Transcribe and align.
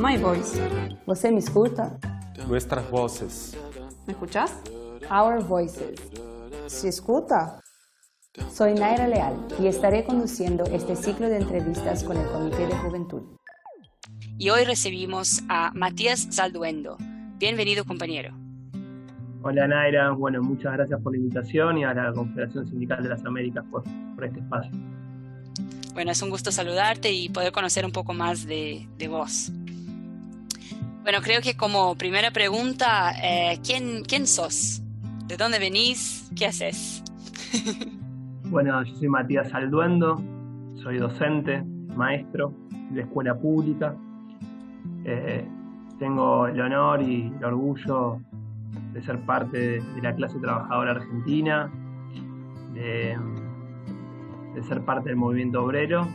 My 0.00 0.16
voice. 0.16 0.58
¿Você 1.04 1.30
me 1.30 1.40
escuta? 1.40 1.98
Nuestras 2.48 2.90
voces. 2.90 3.54
¿Me 4.06 4.14
escuchas? 4.14 4.50
Our 5.10 5.44
Voices. 5.44 6.00
¿Se 6.68 6.88
escuta? 6.88 7.60
Soy 8.50 8.72
Naira 8.72 9.06
Leal 9.06 9.34
y 9.60 9.66
estaré 9.66 10.02
conduciendo 10.04 10.64
este 10.64 10.96
ciclo 10.96 11.28
de 11.28 11.36
entrevistas 11.36 12.02
con 12.02 12.16
el 12.16 12.26
Comité 12.28 12.66
de 12.66 12.74
Juventud. 12.76 13.36
Y 14.38 14.48
hoy 14.48 14.64
recibimos 14.64 15.42
a 15.50 15.70
Matías 15.74 16.28
Salduendo. 16.30 16.96
Bienvenido, 17.36 17.84
compañero. 17.84 18.34
Hola 19.42 19.68
Naira, 19.68 20.12
bueno, 20.12 20.42
muchas 20.42 20.72
gracias 20.72 20.98
por 21.02 21.12
la 21.12 21.18
invitación 21.18 21.76
y 21.76 21.84
a 21.84 21.92
la 21.92 22.10
Confederación 22.14 22.66
Sindical 22.66 23.02
de 23.02 23.10
las 23.10 23.22
Américas 23.26 23.66
por, 23.70 23.84
por 24.14 24.24
este 24.24 24.40
espacio. 24.40 24.72
Bueno, 25.92 26.12
es 26.12 26.22
un 26.22 26.30
gusto 26.30 26.50
saludarte 26.50 27.12
y 27.12 27.28
poder 27.28 27.52
conocer 27.52 27.84
un 27.84 27.92
poco 27.92 28.14
más 28.14 28.46
de, 28.46 28.88
de 28.96 29.08
vos. 29.08 29.52
Bueno, 31.02 31.20
creo 31.22 31.40
que 31.40 31.56
como 31.56 31.94
primera 31.94 32.30
pregunta, 32.30 33.12
eh, 33.22 33.58
¿quién, 33.64 34.02
¿quién 34.06 34.26
sos? 34.26 34.82
¿De 35.26 35.38
dónde 35.38 35.58
venís? 35.58 36.30
¿Qué 36.36 36.44
haces? 36.44 37.02
bueno, 38.44 38.82
yo 38.84 38.94
soy 38.96 39.08
Matías 39.08 39.52
Alduendo, 39.54 40.22
soy 40.82 40.98
docente, 40.98 41.62
maestro 41.96 42.52
de 42.90 43.00
escuela 43.00 43.34
pública. 43.34 43.96
Eh, 45.06 45.48
tengo 45.98 46.46
el 46.46 46.60
honor 46.60 47.00
y 47.02 47.32
el 47.34 47.44
orgullo 47.44 48.20
de 48.92 49.02
ser 49.02 49.20
parte 49.20 49.80
de, 49.80 50.02
la 50.02 50.14
clase 50.14 50.38
trabajadora 50.38 50.90
argentina, 50.92 51.72
de 52.74 53.16
ser 54.68 54.84
parte 54.84 55.08
del 55.08 55.16
movimiento 55.16 55.64
obrero 55.64 56.06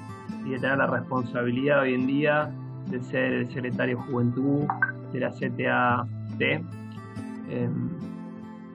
y 0.45 0.51
de 0.51 0.59
tener 0.59 0.77
la 0.77 0.87
responsabilidad 0.87 1.81
hoy 1.81 1.95
en 1.95 2.05
día 2.05 2.53
de 2.87 3.01
ser 3.01 3.33
el 3.33 3.47
secretario 3.47 3.97
de 3.97 4.03
Juventud 4.03 4.65
de 5.11 5.19
la 5.19 5.31
CTAT, 5.31 6.07
eh, 6.41 7.69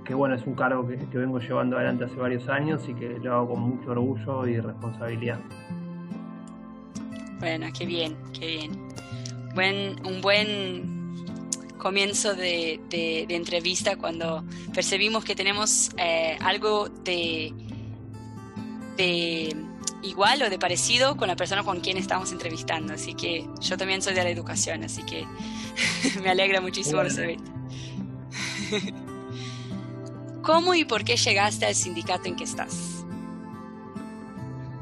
que 0.04 0.14
bueno, 0.14 0.34
es 0.34 0.46
un 0.46 0.54
cargo 0.54 0.86
que, 0.86 0.96
que, 0.96 1.18
vengo 1.18 1.38
llevando 1.38 1.76
adelante 1.76 2.04
hace 2.04 2.16
varios 2.16 2.48
años 2.48 2.82
y 2.88 2.94
que 2.94 3.18
lo 3.18 3.34
hago 3.34 3.54
con 3.54 3.60
mucho 3.60 3.90
orgullo 3.90 4.46
y 4.46 4.58
responsabilidad. 4.58 5.38
Bueno, 7.38 7.66
qué 7.76 7.86
bien, 7.86 8.16
qué 8.38 8.46
bien. 8.46 8.88
Buen, 9.54 10.06
un 10.06 10.20
buen 10.20 11.14
comienzo 11.78 12.34
de 12.34 12.80
entrevista 13.28 13.96
cuando 13.96 14.44
percibimos 14.74 15.24
que 15.24 15.34
tenemos 15.34 15.90
eh, 15.96 16.36
algo 16.40 16.88
de, 16.88 17.52
de 18.96 19.56
igual 20.02 20.42
o 20.42 20.50
de 20.50 20.58
parecido 20.58 21.16
con 21.16 21.28
la 21.28 21.36
persona 21.36 21.62
con 21.62 21.80
quien 21.80 21.96
estamos 21.96 22.32
entrevistando. 22.32 22.92
Así 22.92 23.14
que 23.14 23.48
yo 23.60 23.76
también 23.76 24.02
soy 24.02 24.14
de 24.14 24.24
la 24.24 24.30
educación, 24.30 24.82
así 24.84 25.02
que 25.04 25.26
me 26.22 26.30
alegra 26.30 26.60
muchísimo 26.60 27.02
recibirte. 27.02 27.50
¿Cómo 30.42 30.74
y 30.74 30.84
por 30.84 31.04
qué 31.04 31.16
llegaste 31.16 31.66
al 31.66 31.74
sindicato 31.74 32.28
en 32.28 32.36
que 32.36 32.44
estás? 32.44 33.04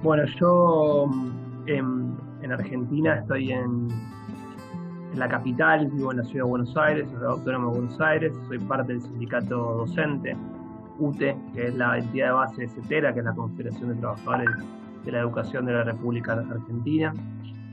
Bueno, 0.03 0.25
yo 0.41 1.11
en, 1.67 2.17
en 2.43 2.53
Argentina 2.53 3.17
estoy 3.17 3.51
en, 3.51 3.89
en, 5.13 5.19
la 5.19 5.29
capital, 5.29 5.89
vivo 5.89 6.13
en 6.13 6.19
la 6.19 6.25
ciudad 6.25 6.45
de 6.45 6.51
Buenos 6.51 6.77
Aires, 6.77 7.09
en 7.13 7.21
la 7.21 7.31
Autónoma 7.31 7.73
de 7.73 7.79
Buenos 7.81 8.01
Aires, 8.01 8.33
soy 8.47 8.59
parte 8.61 8.93
del 8.93 9.03
sindicato 9.03 9.57
docente, 9.57 10.37
UTE, 11.01 11.37
que 11.55 11.69
es 11.69 11.75
la 11.75 11.99
entidad 11.99 12.27
de 12.27 12.33
base 12.33 12.63
de 12.63 12.69
CETERA, 12.69 13.13
que 13.13 13.19
es 13.21 13.25
la 13.25 13.35
Confederación 13.35 13.89
de 13.89 13.97
Trabajadores 13.97 14.49
de 15.05 15.13
la 15.13 15.21
Educación 15.21 15.67
de 15.67 15.73
la 15.73 15.85
República 15.85 16.33
Argentina. 16.33 17.13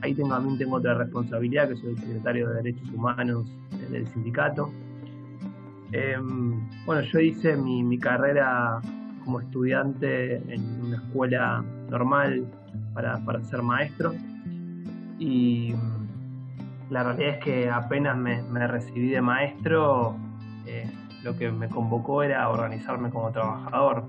Ahí 0.02 0.14
también 0.14 0.58
tengo 0.58 0.78
otra 0.78 0.94
responsabilidad, 0.94 1.70
que 1.70 1.76
soy 1.78 1.92
el 1.92 1.98
secretario 1.98 2.50
de 2.50 2.56
Derechos 2.56 2.90
Humanos 2.92 3.48
del 3.90 4.08
sindicato. 4.08 4.72
Eh, 5.92 6.18
bueno, 6.86 7.02
yo 7.02 7.20
hice 7.20 7.56
mi, 7.56 7.98
carrera 7.98 8.82
como 9.24 9.40
estudiante 9.40 10.36
en 10.54 10.82
una 10.84 10.98
escuela 10.98 11.64
normal 11.90 12.46
para, 12.94 13.18
para 13.26 13.44
ser 13.44 13.62
maestro 13.62 14.14
y 15.18 15.74
la 16.90 17.04
realidad 17.04 17.36
es 17.36 17.44
que 17.44 17.70
apenas 17.70 18.18
me, 18.18 18.44
me 18.44 18.68
recibí 18.68 19.10
de 19.10 19.22
maestro, 19.22 20.16
eh, 20.66 20.90
lo 21.24 21.36
que 21.36 21.52
me 21.52 21.68
convocó 21.70 22.24
era 22.24 22.48
organizarme 22.50 23.10
como 23.10 23.32
trabajador 23.32 24.06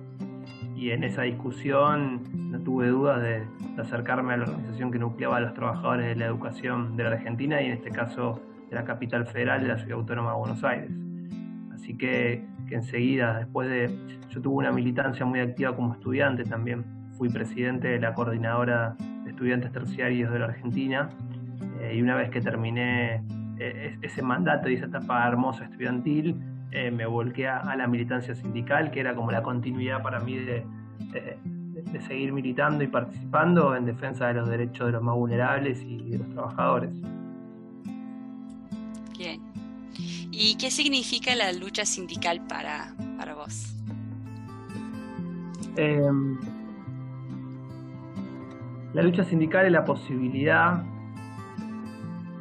y 0.77 0.91
en 0.91 1.05
esa 1.05 1.23
discusión 1.23 2.23
no 2.51 2.61
tuve 2.61 2.89
dudas 2.89 3.23
de, 3.23 3.43
acercarme 3.79 4.35
a 4.35 4.37
la 4.39 4.45
organización 4.45 4.91
que 4.91 4.99
nucleaba 4.99 5.39
a 5.39 5.41
los 5.41 5.55
trabajadores 5.55 6.07
de 6.07 6.17
la 6.17 6.27
educación 6.27 6.97
de 6.97 7.05
la 7.05 7.11
Argentina 7.11 7.61
y 7.61 7.67
en 7.67 7.73
este 7.73 7.91
caso 7.91 8.41
de 8.71 8.75
la 8.75 8.85
capital 8.85 9.27
federal 9.27 9.63
de 9.63 9.69
la 9.69 9.79
ciudad 9.79 9.99
autónoma 9.99 10.33
de 10.33 10.37
Buenos 10.39 10.65
Aires. 10.65 10.91
Así 11.75 11.97
que, 11.97 12.47
que 12.69 12.75
enseguida, 12.75 13.39
después 13.39 13.69
de... 13.69 13.91
Yo 14.31 14.43
tuve 14.43 14.57
una 14.57 14.73
militancia 14.73 15.25
muy 15.25 15.41
activa 15.41 15.75
como 15.75 15.95
estudiante 15.95 16.45
también. 16.45 16.85
Fui 17.17 17.29
presidente 17.29 17.89
de 17.89 18.01
la 18.01 18.13
coordinadora 18.13 18.97
de 19.25 19.31
estudiantes 19.31 19.73
terciarios 19.73 20.33
de 20.33 20.39
la 20.39 20.47
Argentina 20.47 21.09
eh, 21.81 21.95
y 21.97 22.03
una 22.03 22.17
vez 22.17 22.31
que 22.31 22.41
terminé 22.41 23.23
eh, 23.59 23.97
ese 24.03 24.23
mandato 24.23 24.69
y 24.69 24.75
esa 24.75 24.87
etapa 24.87 25.27
hermosa 25.27 25.65
estudiantil, 25.65 26.37
eh, 26.73 26.91
me 26.91 27.07
volqué 27.07 27.49
a, 27.49 27.59
a, 27.59 27.77
la 27.77 27.87
militancia 27.87 28.35
sindical, 28.35 28.91
que 28.91 29.01
era 29.01 29.15
como 29.15 29.31
la 29.31 29.43
continuidad 29.43 30.03
para 30.03 30.21
mí 30.21 30.37
de, 30.37 30.65
de, 31.13 31.39
de, 31.83 32.01
seguir 32.03 32.33
militando 32.33 32.83
y 32.83 32.89
participando 32.89 33.77
en 33.77 33.87
defensa 33.87 34.29
de 34.29 34.35
los 34.35 34.49
derechos 34.49 34.87
de 34.87 34.93
los 34.93 35.03
más 35.03 35.15
vulnerables 35.15 35.83
y 35.83 36.11
de 36.11 36.19
los 36.19 36.29
trabajadores. 36.31 36.91
Bien. 39.17 39.41
¿Y 40.31 40.57
qué 40.59 40.71
significa 40.71 41.35
la 41.35 41.53
lucha 41.53 41.87
sindical 41.87 42.43
para, 42.47 42.95
para 43.17 43.35
vos? 43.35 43.75
Eh, 45.77 46.11
la 48.93 49.03
lucha 49.03 49.25
sindical 49.25 49.67
es 49.67 49.73
la 49.73 49.85
posibilidad 49.85 50.83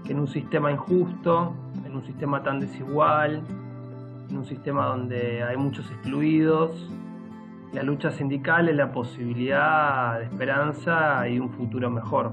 que 0.06 0.14
en 0.14 0.19
un 0.19 0.28
sistema 0.28 0.72
injusto, 0.72 1.53
en 1.85 1.96
un 1.96 2.06
sistema 2.06 2.44
tan 2.44 2.59
desigual, 2.59 3.44
en 4.30 4.38
un 4.38 4.46
sistema 4.46 4.86
donde 4.88 5.44
hay 5.44 5.58
muchos 5.58 5.90
excluidos, 5.91 6.90
la 7.74 7.84
lucha 7.84 8.12
sindical 8.12 8.69
es 8.69 8.75
la 8.75 8.91
posibilidad 8.91 10.19
de 10.19 10.25
esperanza 10.25 11.28
y 11.28 11.40
un 11.40 11.50
futuro 11.50 11.90
mejor. 11.90 12.31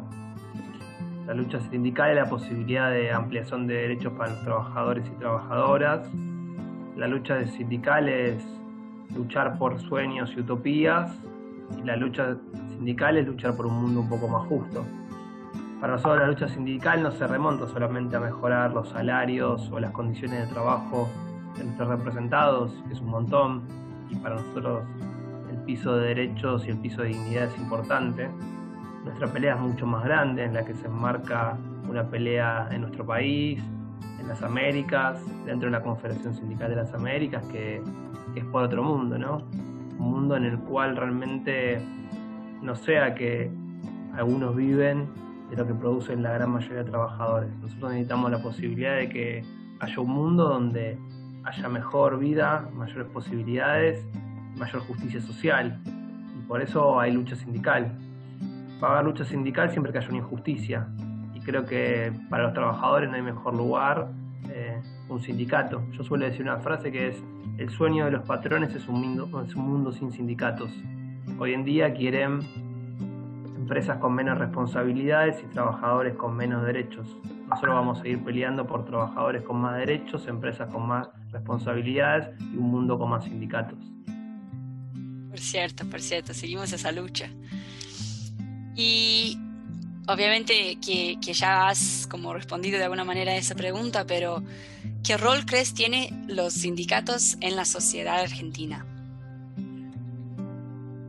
La 1.26 1.34
lucha 1.34 1.60
sindical 1.60 2.10
es 2.10 2.16
la 2.16 2.26
posibilidad 2.26 2.90
de 2.90 3.12
ampliación 3.12 3.66
de 3.66 3.74
derechos 3.74 4.12
para 4.12 4.30
los 4.30 4.42
trabajadores 4.42 5.04
y 5.08 5.18
trabajadoras. 5.18 6.08
La 6.96 7.08
lucha 7.08 7.44
sindical 7.46 8.08
es 8.08 8.44
luchar 9.14 9.58
por 9.58 9.80
sueños 9.80 10.32
y 10.36 10.40
utopías. 10.40 11.12
Y 11.76 11.82
la 11.82 11.96
lucha 11.96 12.36
sindical 12.70 13.16
es 13.16 13.26
luchar 13.26 13.56
por 13.56 13.66
un 13.66 13.82
mundo 13.82 14.00
un 14.00 14.08
poco 14.08 14.28
más 14.28 14.46
justo. 14.46 14.84
Para 15.80 15.94
nosotros 15.94 16.18
la 16.20 16.28
lucha 16.28 16.48
sindical 16.48 17.02
no 17.02 17.10
se 17.10 17.26
remonta 17.26 17.66
solamente 17.66 18.14
a 18.14 18.20
mejorar 18.20 18.72
los 18.72 18.90
salarios 18.90 19.68
o 19.72 19.80
las 19.80 19.90
condiciones 19.90 20.46
de 20.46 20.54
trabajo 20.54 21.08
nuestros 21.62 21.88
representados, 21.88 22.72
que 22.86 22.94
es 22.94 23.00
un 23.00 23.10
montón, 23.10 23.62
y 24.10 24.16
para 24.16 24.36
nosotros 24.36 24.84
el 25.50 25.56
piso 25.58 25.96
de 25.96 26.08
derechos 26.08 26.66
y 26.66 26.70
el 26.70 26.78
piso 26.78 27.02
de 27.02 27.08
dignidad 27.08 27.44
es 27.44 27.58
importante. 27.58 28.28
Nuestra 29.04 29.26
pelea 29.26 29.54
es 29.54 29.60
mucho 29.60 29.86
más 29.86 30.04
grande, 30.04 30.44
en 30.44 30.54
la 30.54 30.64
que 30.64 30.74
se 30.74 30.86
enmarca 30.86 31.56
una 31.88 32.04
pelea 32.04 32.68
en 32.70 32.82
nuestro 32.82 33.04
país, 33.04 33.62
en 34.20 34.28
las 34.28 34.42
Américas, 34.42 35.20
dentro 35.44 35.66
de 35.66 35.72
la 35.72 35.82
Confederación 35.82 36.34
Sindical 36.34 36.70
de 36.70 36.76
las 36.76 36.94
Américas, 36.94 37.44
que, 37.46 37.82
que 38.32 38.40
es 38.40 38.46
por 38.46 38.62
otro 38.62 38.82
mundo, 38.82 39.18
¿no? 39.18 39.42
Un 39.98 40.10
mundo 40.10 40.36
en 40.36 40.44
el 40.44 40.58
cual 40.58 40.96
realmente 40.96 41.80
no 42.62 42.74
sea 42.76 43.14
que 43.14 43.50
algunos 44.14 44.54
viven 44.54 45.08
de 45.50 45.56
lo 45.56 45.66
que 45.66 45.74
producen 45.74 46.22
la 46.22 46.32
gran 46.32 46.50
mayoría 46.50 46.78
de 46.78 46.90
trabajadores. 46.90 47.50
Nosotros 47.60 47.92
necesitamos 47.92 48.30
la 48.30 48.42
posibilidad 48.42 48.96
de 48.96 49.08
que 49.08 49.44
haya 49.80 50.00
un 50.00 50.10
mundo 50.10 50.48
donde 50.48 50.98
haya 51.44 51.68
mejor 51.68 52.18
vida, 52.18 52.68
mayores 52.74 53.06
posibilidades, 53.08 54.06
mayor 54.56 54.82
justicia 54.82 55.20
social. 55.20 55.80
Y 55.86 56.46
por 56.46 56.62
eso 56.62 57.00
hay 57.00 57.12
lucha 57.12 57.36
sindical. 57.36 57.98
Va 58.82 58.92
haber 58.92 59.04
lucha 59.04 59.24
sindical 59.24 59.70
siempre 59.70 59.92
que 59.92 59.98
haya 59.98 60.08
una 60.08 60.18
injusticia. 60.18 60.88
Y 61.34 61.40
creo 61.40 61.64
que 61.64 62.12
para 62.30 62.44
los 62.44 62.54
trabajadores 62.54 63.10
no 63.10 63.16
hay 63.16 63.22
mejor 63.22 63.54
lugar, 63.54 64.08
eh, 64.48 64.80
un 65.08 65.20
sindicato. 65.20 65.82
Yo 65.92 66.02
suelo 66.02 66.24
decir 66.24 66.42
una 66.42 66.58
frase 66.58 66.90
que 66.90 67.08
es, 67.08 67.22
el 67.58 67.70
sueño 67.70 68.06
de 68.06 68.12
los 68.12 68.22
patrones 68.22 68.74
es 68.74 68.88
un 68.88 69.00
mundo, 69.00 69.42
es 69.46 69.54
un 69.54 69.68
mundo 69.68 69.92
sin 69.92 70.10
sindicatos. 70.10 70.70
Hoy 71.38 71.54
en 71.54 71.64
día 71.64 71.92
quieren 71.94 72.40
empresas 73.56 73.98
con 73.98 74.14
menos 74.14 74.38
responsabilidades 74.38 75.42
y 75.42 75.46
trabajadores 75.52 76.14
con 76.14 76.36
menos 76.36 76.64
derechos. 76.64 77.16
Nosotros 77.52 77.74
vamos 77.74 77.98
a 77.98 78.02
seguir 78.02 78.24
peleando 78.24 78.66
por 78.66 78.86
trabajadores 78.86 79.42
con 79.42 79.60
más 79.60 79.76
derechos, 79.76 80.26
empresas 80.26 80.72
con 80.72 80.86
más 80.86 81.08
responsabilidades 81.30 82.34
y 82.40 82.56
un 82.56 82.70
mundo 82.70 82.98
con 82.98 83.10
más 83.10 83.24
sindicatos. 83.24 83.78
Por 85.28 85.38
cierto, 85.38 85.84
por 85.84 86.00
cierto, 86.00 86.32
seguimos 86.32 86.72
esa 86.72 86.90
lucha. 86.92 87.28
Y 88.74 89.38
obviamente 90.08 90.78
que, 90.84 91.18
que, 91.20 91.34
ya 91.34 91.68
has 91.68 92.06
como 92.10 92.32
respondido 92.32 92.78
de 92.78 92.84
alguna 92.84 93.04
manera 93.04 93.32
a 93.32 93.36
esa 93.36 93.54
pregunta, 93.54 94.06
pero 94.06 94.42
¿qué 95.04 95.18
rol 95.18 95.44
crees 95.44 95.74
tiene 95.74 96.10
los 96.28 96.54
sindicatos 96.54 97.36
en 97.42 97.56
la 97.56 97.66
sociedad 97.66 98.20
argentina? 98.20 98.86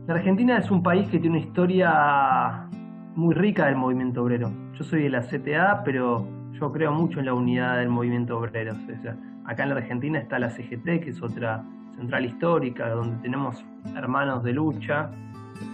La 0.06 0.16
Argentina 0.16 0.58
es 0.58 0.70
un 0.70 0.82
país 0.82 1.08
que 1.08 1.18
tiene 1.18 1.38
una 1.38 1.46
historia 1.46 2.68
muy 3.14 3.34
rica 3.34 3.64
del 3.66 3.76
movimiento 3.76 4.22
obrero. 4.22 4.63
Yo 4.76 4.82
soy 4.82 5.04
de 5.04 5.10
la 5.10 5.20
CTA, 5.22 5.82
pero 5.84 6.26
yo 6.52 6.72
creo 6.72 6.90
mucho 6.92 7.20
en 7.20 7.26
la 7.26 7.34
unidad 7.34 7.78
del 7.78 7.88
movimiento 7.88 8.36
obrero. 8.36 8.72
O 8.72 9.02
sea, 9.02 9.16
acá 9.44 9.62
en 9.62 9.68
la 9.68 9.76
Argentina 9.76 10.18
está 10.18 10.40
la 10.40 10.50
CGT, 10.50 11.00
que 11.00 11.10
es 11.10 11.22
otra 11.22 11.64
central 11.96 12.24
histórica, 12.24 12.88
donde 12.90 13.16
tenemos 13.22 13.64
hermanos 13.96 14.42
de 14.42 14.52
lucha. 14.52 15.10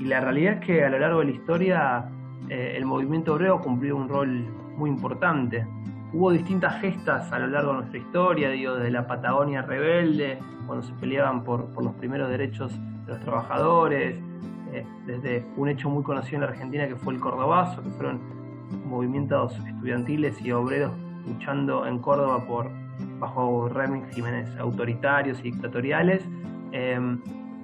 Y 0.01 0.05
la 0.05 0.21
realidad 0.21 0.55
es 0.55 0.67
que 0.67 0.85
a 0.85 0.91
lo 0.91 0.99
largo 0.99 1.21
de 1.21 1.25
la 1.27 1.31
historia 1.31 2.05
eh, 2.51 2.75
el 2.77 2.85
movimiento 2.85 3.35
obrero 3.35 3.59
cumplió 3.63 3.97
un 3.97 4.07
rol 4.09 4.45
muy 4.77 4.91
importante. 4.91 5.67
Hubo 6.13 6.33
distintas 6.33 6.79
gestas 6.83 7.33
a 7.33 7.39
lo 7.39 7.47
largo 7.47 7.71
de 7.71 7.79
nuestra 7.79 7.99
historia, 7.99 8.51
digo, 8.51 8.75
desde 8.75 8.91
la 8.91 9.07
Patagonia 9.07 9.63
rebelde, 9.63 10.39
cuando 10.67 10.85
se 10.85 10.93
peleaban 10.95 11.43
por, 11.43 11.71
los 11.83 11.95
primeros 11.95 12.29
derechos 12.29 12.79
de 13.07 13.13
los 13.13 13.21
trabajadores, 13.21 14.17
eh, 14.73 14.85
desde 15.07 15.47
un 15.57 15.71
hecho 15.71 15.89
muy 15.89 16.03
conocido 16.03 16.37
en 16.37 16.41
la 16.43 16.49
Argentina 16.49 16.87
que 16.87 16.97
fue 16.97 17.15
el 17.15 17.21
Cordobazo, 17.21 17.83
que 17.83 17.89
fueron 17.91 18.40
movimientos 18.85 19.59
estudiantiles 19.67 20.41
y 20.43 20.53
obreros 20.53 20.93
luchando 21.27 21.87
en 21.87 21.99
Córdoba 21.99 22.45
por 22.47 22.71
bajo 23.19 23.69
regímenes 23.69 24.49
autoritarios 24.59 25.39
y 25.41 25.43
dictatoriales. 25.45 26.23
Eh, 26.73 26.99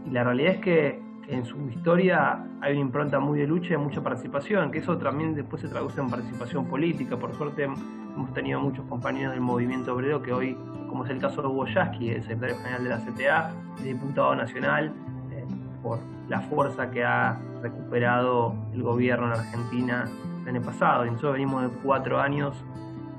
y 0.06 0.10
la 0.10 0.24
realidad 0.24 0.54
es 0.54 0.60
que 0.60 1.06
en 1.28 1.44
su 1.44 1.56
historia 1.68 2.44
hay 2.60 2.72
una 2.72 2.82
impronta 2.82 3.18
muy 3.18 3.40
de 3.40 3.46
lucha 3.46 3.74
y 3.74 3.76
mucha 3.76 4.02
participación, 4.02 4.70
que 4.70 4.78
eso 4.78 4.96
también 4.96 5.34
después 5.34 5.62
se 5.62 5.68
traduce 5.68 6.00
en 6.00 6.08
participación 6.08 6.66
política. 6.66 7.18
Por 7.18 7.34
suerte 7.34 7.64
hemos 7.64 8.32
tenido 8.32 8.60
muchos 8.60 8.84
compañeros 8.86 9.32
del 9.32 9.40
movimiento 9.40 9.94
obrero 9.94 10.22
que 10.22 10.32
hoy, 10.32 10.56
como 10.88 11.04
es 11.04 11.10
el 11.10 11.18
caso 11.18 11.42
de 11.42 11.48
Hugo 11.48 11.66
Yasky, 11.66 12.10
el 12.10 12.22
secretario 12.22 12.56
general 12.56 12.84
de 12.84 12.90
la 12.90 12.98
CTA, 12.98 13.54
diputado 13.82 14.36
nacional, 14.36 14.92
eh, 15.32 15.44
por 15.82 15.98
la 16.28 16.40
fuerza 16.42 16.90
que 16.90 17.04
ha 17.04 17.38
recuperado 17.60 18.54
el 18.72 18.82
gobierno 18.82 19.26
en 19.26 19.32
Argentina 19.32 20.08
año 20.50 20.62
pasado. 20.62 21.04
Y 21.06 21.10
nosotros 21.10 21.34
venimos 21.34 21.62
de 21.62 21.78
cuatro 21.78 22.20
años 22.20 22.54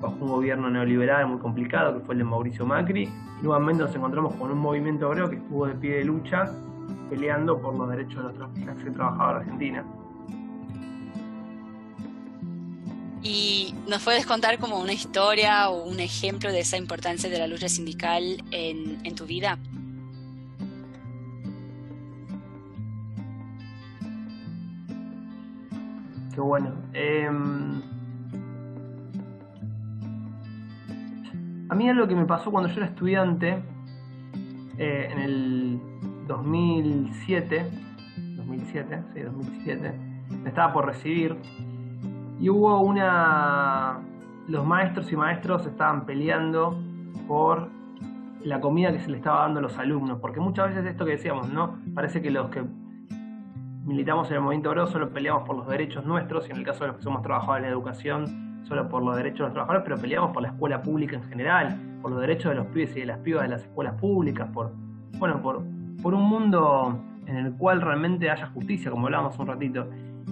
bajo 0.02 0.16
un 0.16 0.28
gobierno 0.28 0.70
neoliberal 0.70 1.28
muy 1.28 1.40
complicado, 1.40 1.98
que 1.98 2.06
fue 2.06 2.14
el 2.14 2.20
de 2.20 2.26
Mauricio 2.26 2.66
Macri, 2.66 3.04
y 3.04 3.44
nuevamente 3.44 3.84
nos 3.84 3.96
encontramos 3.96 4.36
con 4.36 4.52
un 4.52 4.60
movimiento 4.60 5.10
obrero 5.10 5.30
que 5.30 5.38
estuvo 5.38 5.66
de 5.66 5.76
pie 5.76 5.98
de 5.98 6.06
lucha 6.06 6.52
peleando 7.10 7.60
por 7.60 7.76
los 7.76 7.90
derechos 7.90 8.34
de 8.34 8.40
la 8.40 8.48
clase 8.74 8.92
trabajadora 8.92 9.40
argentina. 9.40 9.84
¿Y 13.24 13.74
nos 13.88 14.04
puedes 14.04 14.26
contar 14.26 14.58
como 14.60 14.80
una 14.80 14.94
historia 14.94 15.70
o 15.70 15.84
un 15.84 16.00
ejemplo 16.00 16.52
de 16.52 16.62
esa 16.62 16.78
importancia 16.78 17.30
de 17.30 17.40
la 17.40 17.48
lucha 17.48 17.68
sindical 17.68 18.44
en, 18.52 19.00
en 19.04 19.16
tu 19.16 19.26
vida? 19.26 19.58
Bueno. 26.48 26.72
Eh, 26.94 27.30
a 31.70 31.76
mí 31.76 31.90
algo 31.90 32.08
que 32.08 32.16
me 32.16 32.26
pasó 32.26 32.52
cuando 32.52 32.70
yo 32.70 32.78
era 32.78 32.86
estudiante, 32.88 33.62
eh, 34.78 35.10
en 35.12 35.20
el 35.20 35.80
2007, 36.28 37.66
2007, 38.38 39.00
sí, 39.14 39.20
2007, 39.22 39.94
me 40.44 40.50
estaba 40.50 40.74
por 40.74 40.86
recibir 40.86 41.36
y 42.40 42.50
hubo 42.50 42.80
una, 42.82 44.00
los 44.48 44.66
maestros 44.66 45.12
y 45.12 45.16
maestros 45.16 45.66
estaban 45.66 46.06
peleando 46.06 46.80
por 47.28 47.70
la 48.44 48.62
comida 48.62 48.92
que 48.92 49.00
se 49.00 49.10
le 49.10 49.18
estaba 49.18 49.42
dando 49.42 49.60
a 49.60 49.64
los 49.64 49.78
alumnos, 49.78 50.20
porque 50.20 50.40
muchas 50.40 50.70
veces 50.70 50.86
esto 50.86 51.06
que 51.06 51.12
decíamos, 51.12 51.50
¿no? 51.50 51.80
Parece 51.94 52.22
que 52.22 52.30
los 52.32 52.50
que 52.50 52.64
militamos 53.88 54.30
en 54.30 54.36
el 54.36 54.42
movimiento 54.42 54.70
obrero 54.70 54.88
solo 54.88 55.10
peleamos 55.10 55.48
por 55.48 55.56
los 55.56 55.68
derechos 55.68 56.06
nuestros 56.06 56.48
y 56.50 56.52
en 56.52 56.58
el 56.58 56.66
caso 56.66 56.82
de 56.82 56.88
los 56.88 56.98
que 56.98 57.04
somos 57.04 57.22
trabajadores 57.22 57.64
de 57.64 57.70
la 57.70 57.74
educación 57.74 58.62
solo 58.68 58.90
por 58.90 59.02
los 59.02 59.16
derechos 59.16 59.40
de 59.40 59.44
los 59.46 59.54
trabajadores, 59.54 59.84
pero 59.86 59.98
peleamos 59.98 60.32
por 60.34 60.42
la 60.42 60.50
escuela 60.50 60.82
pública 60.82 61.16
en 61.16 61.24
general, 61.24 61.80
por 62.02 62.12
los 62.12 62.20
derechos 62.20 62.52
de 62.52 62.56
los 62.56 62.68
pibes 62.68 62.98
y 62.98 63.00
de 63.00 63.06
las 63.06 63.20
pibas 63.20 63.44
de 63.44 63.48
las 63.48 63.64
escuelas 63.64 63.94
públicas, 63.94 64.50
por, 64.54 64.74
bueno, 65.18 65.42
por, 65.42 65.64
por 66.02 66.14
un 66.14 66.24
mundo 66.24 67.02
en 67.28 67.38
el 67.38 67.54
cual 67.54 67.80
realmente 67.80 68.30
haya 68.30 68.48
justicia, 68.48 68.92
como 68.92 69.08
hablábamos 69.08 69.40
un 69.40 69.48
ratito. 69.48 69.88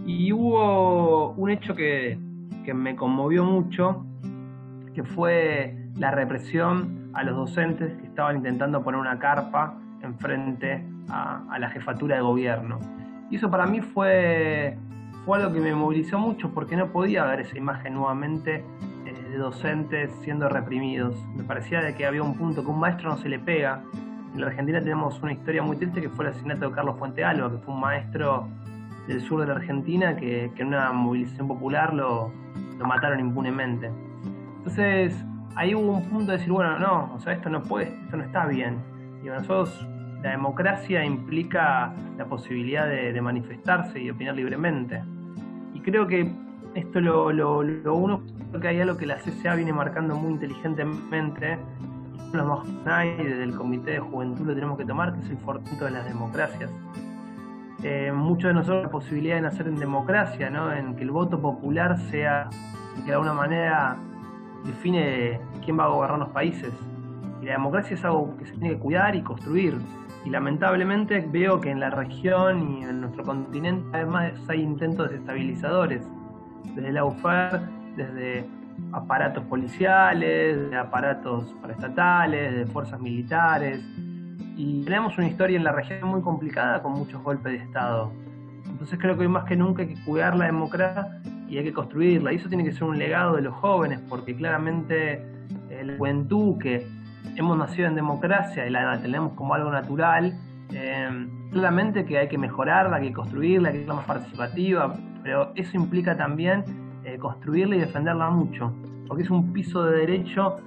Y 0.06 0.34
hubo 0.34 1.32
un 1.32 1.50
hecho 1.50 1.76
que, 1.76 2.20
que 2.66 2.74
me 2.74 2.98
conmovió 2.98 3.46
mucho, 3.46 4.06
que 4.94 5.06
fue 5.06 5.90
la 5.98 6.12
represión 6.12 7.10
a 7.14 7.24
los 7.24 7.38
docentes 7.38 7.96
que 7.96 8.06
estaban 8.06 8.36
intentando 8.36 8.84
poner 8.84 9.00
una 9.00 9.18
carpa 9.18 9.78
enfrente 10.02 10.86
a, 11.08 11.42
a 11.50 11.58
la 11.58 11.70
jefatura 11.70 12.18
de 12.18 12.22
gobierno. 12.22 12.80
Y 13.30 13.38
eso 13.38 13.50
para 13.50 13.66
mí 13.66 13.82
fue, 13.82 14.78
fue 15.26 15.38
algo 15.40 15.54
que 15.54 15.60
me 15.60 15.74
movilizó 15.74 16.20
mucho 16.20 16.52
porque 16.54 16.76
no 16.76 16.92
podía 16.92 17.26
ver 17.26 17.42
esa 17.42 17.58
imagen 17.58 17.96
nuevamente 17.96 18.64
eh, 19.06 19.30
de 19.32 19.38
docentes 19.38 20.12
siendo 20.22 20.48
reprimidos. 20.50 21.16
Me 21.36 21.44
parecía 21.44 21.82
de 21.82 21.96
que 21.96 22.06
había 22.06 22.24
un 22.24 22.36
punto 22.36 22.64
que 22.64 22.70
un 22.70 22.80
maestro 22.80 23.10
no 23.10 23.18
se 23.18 23.30
le 23.30 23.40
pega. 23.40 23.82
En 24.34 24.42
la 24.42 24.48
Argentina 24.48 24.80
tenemos 24.80 25.22
una 25.24 25.34
historia 25.34 25.64
muy 25.64 25.78
triste 25.78 26.02
que 26.02 26.10
fue 26.10 26.26
el 26.26 26.32
asesinato 26.32 26.70
de 26.70 26.76
Carlos 26.76 26.98
Fuente 27.00 27.24
Alba, 27.24 27.52
que 27.52 27.58
fue 27.58 27.74
un 27.74 27.80
maestro 27.80 28.48
del 29.08 29.22
sur 29.22 29.42
de 29.42 29.48
la 29.48 29.54
Argentina 29.54 30.16
que, 30.16 30.52
que 30.56 30.62
en 30.62 30.70
una 30.70 30.92
movilización 30.92 31.48
popular 31.48 31.94
lo, 31.94 32.32
lo 32.78 32.86
mataron 32.86 33.20
impunemente. 33.20 33.90
Entonces 34.58 35.16
ahí 35.56 35.74
hubo 35.74 35.94
un 35.94 36.04
punto 36.10 36.32
de 36.32 36.38
decir, 36.38 36.52
bueno, 36.52 36.78
no, 36.80 37.14
o 37.14 37.20
sea, 37.20 37.34
esto 37.34 37.50
no 37.50 37.62
puede, 37.64 37.96
esto 38.04 38.18
no 38.18 38.24
está 38.24 38.46
bien. 38.46 38.78
Y 39.24 39.28
nosotros 39.28 39.88
la 40.24 40.32
democracia 40.32 41.04
implica 41.04 41.94
la 42.18 42.26
posibilidad 42.26 42.88
de, 42.88 43.22
manifestarse 43.22 44.00
y 44.00 44.10
opinar 44.10 44.36
libremente. 44.36 45.04
Y 45.74 45.80
creo 45.82 46.08
que 46.08 46.32
esto 46.74 47.00
lo, 47.00 47.32
lo, 47.32 47.96
uno 47.96 48.22
que 48.60 48.68
hay 48.68 48.82
algo 48.82 48.98
que 48.98 49.06
la 49.06 49.18
CCA 49.18 49.56
viene 49.56 49.74
marcando 49.74 50.16
muy 50.16 50.32
inteligentemente, 50.32 51.58
los 52.34 52.68
y 52.68 53.24
desde 53.24 53.44
el 53.44 53.56
Comité 53.56 53.92
de 53.92 54.00
Juventud 54.00 54.46
lo 54.46 54.54
tenemos 54.54 54.78
que 54.78 54.86
tomar, 54.86 55.14
que 55.14 55.22
es 55.22 55.30
el 55.30 55.38
fortito 55.38 55.86
de 55.86 55.92
las 55.92 56.06
democracias. 56.06 56.70
Eh, 57.84 58.12
muchos 58.12 58.50
de 58.50 58.54
nosotros 58.56 58.84
la 58.84 58.90
posibilidad 58.90 59.36
de 59.36 59.42
nacer 59.42 59.68
en 59.68 59.76
democracia, 59.76 60.50
¿no? 60.50 60.72
en 60.74 60.96
que 60.96 61.04
el 61.04 61.12
voto 61.12 61.40
popular 61.40 62.00
sea, 62.10 62.50
que 62.98 63.06
de 63.06 63.14
alguna 63.14 63.34
manera 63.34 63.98
define 64.66 65.40
quién 65.64 65.78
va 65.78 65.86
a 65.86 65.88
gobernar 65.88 66.20
los 66.20 66.30
países. 66.30 66.74
Y 67.42 67.46
la 67.46 67.54
democracia 67.54 67.96
es 67.96 68.04
algo 68.04 68.36
que 68.38 68.46
se 68.46 68.54
tiene 68.54 68.72
que 68.72 68.80
cuidar 68.80 69.16
y 69.16 69.22
construir 69.22 69.78
y 70.26 70.30
lamentablemente 70.32 71.26
veo 71.32 71.62
que 71.62 71.70
en 71.70 71.80
la 71.80 71.92
región 71.92 72.80
y 72.80 72.84
en 72.84 73.02
nuestro 73.02 73.24
continente 73.24 73.86
además 73.94 74.34
hay 74.50 74.62
intentos 74.62 75.12
desestabilizadores, 75.12 76.02
desde 76.74 76.92
la 76.92 77.06
UFAR, 77.06 77.62
desde 77.96 78.44
aparatos 78.92 79.44
policiales, 79.46 80.70
de 80.70 80.76
aparatos 80.76 81.54
paraestatales, 81.62 82.58
de 82.58 82.66
fuerzas 82.66 83.00
militares, 83.00 83.80
y 84.58 84.84
tenemos 84.84 85.18
una 85.18 85.28
historia 85.28 85.58
en 85.58 85.64
la 85.64 85.72
región 85.72 86.10
muy 86.10 86.22
complicada 86.22 86.82
con 86.82 86.94
muchos 86.94 87.22
golpes 87.22 87.54
de 87.54 87.58
Estado. 87.60 88.12
Entonces 88.68 88.98
creo 89.00 89.16
que 89.16 89.22
hoy 89.22 89.28
más 89.28 89.46
que 89.46 89.56
nunca 89.56 89.84
hay 89.84 89.90
que 89.94 90.04
cuidar 90.06 90.36
la 90.36 90.46
democracia 90.46 91.22
y 91.48 91.60
hay 91.60 91.64
que 91.66 91.74
construirla, 91.74 92.34
y 92.34 92.38
eso 92.38 92.50
tiene 92.50 92.64
que 92.64 92.72
ser 92.72 92.86
un 92.86 92.98
legado 92.98 93.36
de 93.36 93.44
los 93.44 93.54
jóvenes, 93.54 94.02
porque 94.10 94.36
claramente 94.36 95.24
la 95.70 95.98
juventud 95.98 96.58
que 96.58 96.88
hemos 97.36 97.58
nacido 97.58 97.88
en 97.88 97.96
democracia 97.96 98.66
y 98.66 98.70
la 98.70 99.00
tenemos 99.02 99.34
como 99.34 99.54
algo 99.54 99.72
natural, 99.72 100.38
eh, 100.72 101.28
claramente 101.52 102.06
que 102.06 102.18
hay 102.18 102.28
que 102.28 102.38
mejorarla, 102.38 102.98
hay 102.98 103.08
que 103.08 103.14
construirla, 103.14 103.70
hay 103.70 103.80
que 103.80 103.86
ser 103.86 103.94
más 103.94 104.06
participativa, 104.06 104.94
pero 105.24 105.52
eso 105.56 105.78
implica 105.78 106.18
también 106.18 106.64
eh, 107.04 107.18
construirla 107.18 107.76
y 107.76 107.80
defenderla 107.80 108.30
mucho, 108.30 108.74
porque 109.08 109.24
es 109.24 109.30
un 109.30 109.54
piso 109.54 109.84
de 109.84 110.00
derecho 110.00 110.58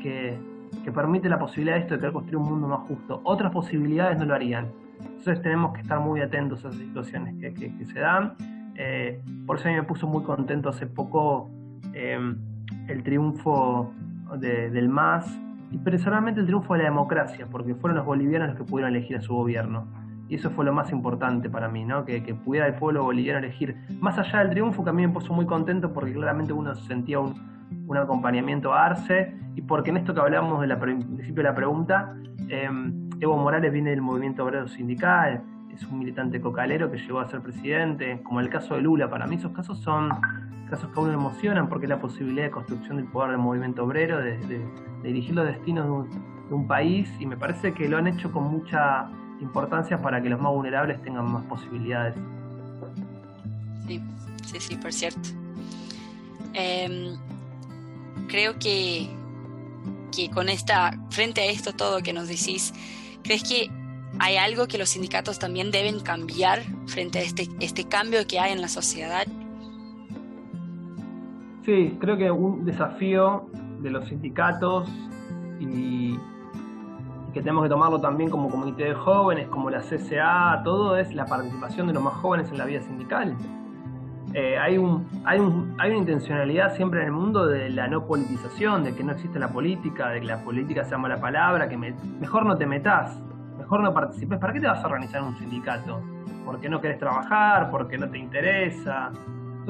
que, 0.00 0.38
que, 0.84 0.92
permite 0.92 1.28
la 1.28 1.38
posibilidad 1.38 1.76
de 1.76 1.82
esto 1.82 1.94
de 1.94 2.00
querer 2.00 2.12
construir 2.12 2.36
un 2.38 2.48
mundo 2.48 2.68
más 2.68 2.80
justo. 2.88 3.20
Otras 3.24 3.52
posibilidades 3.52 4.18
no 4.18 4.26
lo 4.26 4.34
harían. 4.34 4.68
Entonces 5.00 5.42
tenemos 5.42 5.74
que 5.74 5.80
estar 5.82 6.00
muy 6.00 6.20
atentos 6.20 6.64
a 6.64 6.68
esas 6.68 6.80
situaciones 6.80 7.34
que, 7.40 7.54
que, 7.54 7.76
que 7.76 7.84
se 7.84 8.00
dan. 8.00 8.34
Eh, 8.76 9.20
por 9.46 9.56
eso 9.56 9.68
a 9.68 9.72
mí 9.72 9.76
me 9.76 9.82
puso 9.82 10.06
muy 10.06 10.22
contento 10.22 10.68
hace 10.68 10.86
poco 10.86 11.50
el 11.92 13.02
triunfo 13.02 13.92
de, 14.38 14.70
del 14.70 14.88
MAS 14.88 15.36
y 15.70 15.78
personalmente 15.78 16.40
el 16.40 16.46
triunfo 16.46 16.74
de 16.74 16.80
la 16.80 16.84
democracia, 16.86 17.46
porque 17.50 17.74
fueron 17.74 17.96
los 17.96 18.06
bolivianos 18.06 18.48
los 18.48 18.56
que 18.56 18.64
pudieron 18.64 18.94
elegir 18.94 19.16
a 19.16 19.20
su 19.20 19.34
gobierno. 19.34 19.86
Y 20.28 20.34
eso 20.34 20.50
fue 20.50 20.64
lo 20.64 20.72
más 20.72 20.92
importante 20.92 21.48
para 21.48 21.68
mí, 21.68 21.84
¿no? 21.84 22.04
que, 22.04 22.20
pudiera 22.44 22.66
el 22.66 22.74
pueblo 22.74 23.04
boliviano 23.04 23.38
elegir. 23.38 23.76
Más 24.00 24.18
allá 24.18 24.40
del 24.40 24.50
triunfo, 24.50 24.84
que 24.84 24.90
a 24.90 24.92
mí 24.92 25.06
me 25.06 25.12
puso 25.12 25.32
muy 25.32 25.46
contento 25.46 25.92
porque 25.92 26.12
claramente 26.12 26.52
uno 26.52 26.74
sentía 26.74 27.18
un, 27.20 27.34
acompañamiento 27.96 28.72
a 28.72 28.86
Arce 28.86 29.34
y 29.54 29.62
porque 29.62 29.90
en 29.90 29.98
esto 29.98 30.14
que 30.14 30.20
hablamos 30.20 30.60
del 30.60 30.76
principio 30.78 31.34
de 31.36 31.42
la 31.42 31.54
pregunta, 31.54 32.14
em, 32.48 33.08
Evo 33.20 33.36
Morales 33.36 33.72
viene 33.72 33.90
del 33.90 34.02
movimiento 34.02 34.44
obrero 34.44 34.68
sindical, 34.68 35.42
es 35.78 35.86
un 35.86 35.98
militante 36.00 36.40
cocalero 36.40 36.90
que 36.90 36.98
llegó 36.98 37.20
a 37.20 37.28
ser 37.28 37.40
presidente, 37.40 38.20
como 38.24 38.40
el 38.40 38.50
caso 38.50 38.74
de 38.74 38.82
Lula. 38.82 39.08
Para 39.08 39.26
mí 39.26 39.36
esos 39.36 39.52
casos 39.52 39.78
son 39.80 40.10
casos 40.68 40.90
que 40.92 40.98
a 40.98 41.02
uno 41.02 41.12
emocionan 41.12 41.68
porque 41.68 41.86
es 41.86 41.90
la 41.90 42.00
posibilidad 42.00 42.44
de 42.44 42.50
construcción 42.50 42.96
del 42.96 43.06
poder 43.06 43.30
del 43.30 43.38
movimiento 43.38 43.84
obrero, 43.84 44.18
de, 44.18 44.38
dirigir 45.02 45.34
los 45.34 45.46
destinos 45.46 46.08
de 46.48 46.54
un, 46.54 46.66
país 46.66 47.08
y 47.20 47.26
me 47.26 47.36
parece 47.36 47.72
que 47.72 47.88
lo 47.88 47.98
han 47.98 48.06
hecho 48.06 48.32
con 48.32 48.44
mucha 48.44 49.08
importancia 49.40 50.00
para 50.00 50.20
que 50.20 50.28
los 50.28 50.40
más 50.40 50.52
vulnerables 50.52 51.00
tengan 51.02 51.30
más 51.30 51.44
posibilidades. 51.44 52.14
Sí, 53.86 54.02
sí, 54.44 54.60
sí, 54.60 54.76
por 54.76 54.92
cierto. 54.92 55.28
Em, 56.54 57.16
creo 58.26 58.58
que, 58.58 59.08
que 60.10 60.30
con 60.30 60.48
esta, 60.48 60.98
frente 61.10 61.42
a 61.42 61.44
esto 61.44 61.72
todo 61.72 62.02
que 62.02 62.12
nos 62.12 62.28
decís, 62.28 62.74
¿crees 63.22 63.44
que 63.44 63.70
hay 64.18 64.36
algo 64.36 64.66
que 64.66 64.78
los 64.78 64.90
sindicatos 64.90 65.38
también 65.38 65.70
deben 65.70 66.00
cambiar 66.00 66.60
frente 66.86 67.18
a 67.18 67.22
este, 67.22 67.48
este 67.60 67.84
cambio 67.84 68.26
que 68.26 68.40
hay 68.40 68.52
en 68.52 68.60
la 68.60 68.68
sociedad? 68.68 69.26
Sí, 71.64 71.96
creo 72.00 72.16
que 72.16 72.30
un 72.30 72.64
desafío 72.64 73.50
de 73.80 73.90
los 73.90 74.08
sindicatos 74.08 74.88
y, 75.60 76.18
que 77.32 77.40
tenemos 77.40 77.62
que 77.62 77.68
tomarlo 77.68 78.00
también 78.00 78.30
como 78.30 78.48
comité 78.48 78.84
de 78.84 78.94
jóvenes, 78.94 79.48
como 79.48 79.70
la 79.70 79.80
CCA, 79.80 80.62
todo 80.64 80.96
es 80.96 81.14
la 81.14 81.26
participación 81.26 81.86
de 81.86 81.92
los 81.92 82.02
más 82.02 82.14
jóvenes 82.14 82.50
en 82.50 82.58
la 82.58 82.64
vida 82.64 82.80
sindical. 82.80 83.36
Eh, 84.34 84.58
hay, 84.58 84.76
un, 84.76 85.06
hay, 85.24 85.38
un, 85.38 85.74
hay 85.78 85.90
una 85.90 86.00
intencionalidad 86.00 86.74
siempre 86.76 87.00
en 87.00 87.06
el 87.06 87.12
mundo 87.12 87.46
de 87.46 87.70
la 87.70 87.88
no 87.88 88.06
politización, 88.06 88.84
de 88.84 88.94
que 88.94 89.02
no 89.02 89.12
existe 89.12 89.38
la 89.38 89.48
política, 89.48 90.10
de 90.10 90.20
que 90.20 90.26
la 90.26 90.42
política 90.42 90.84
sea 90.84 90.98
mala 90.98 91.20
palabra, 91.20 91.68
que 91.68 91.76
mejor 91.76 92.44
no 92.44 92.56
te 92.56 92.66
metas, 92.66 93.18
mejor 93.58 93.82
no 93.82 93.92
participes. 93.92 94.38
¿Para 94.38 94.52
qué 94.52 94.60
te 94.60 94.66
vas 94.66 94.82
a 94.82 94.86
organizar 94.86 95.22
un 95.22 95.36
sindicato? 95.36 96.00
¿Porque 96.44 96.68
no 96.68 96.80
querés 96.80 96.98
trabajar? 96.98 97.70
¿Porque 97.70 97.98
no 97.98 98.08
te 98.08 98.18
interesa? 98.18 99.12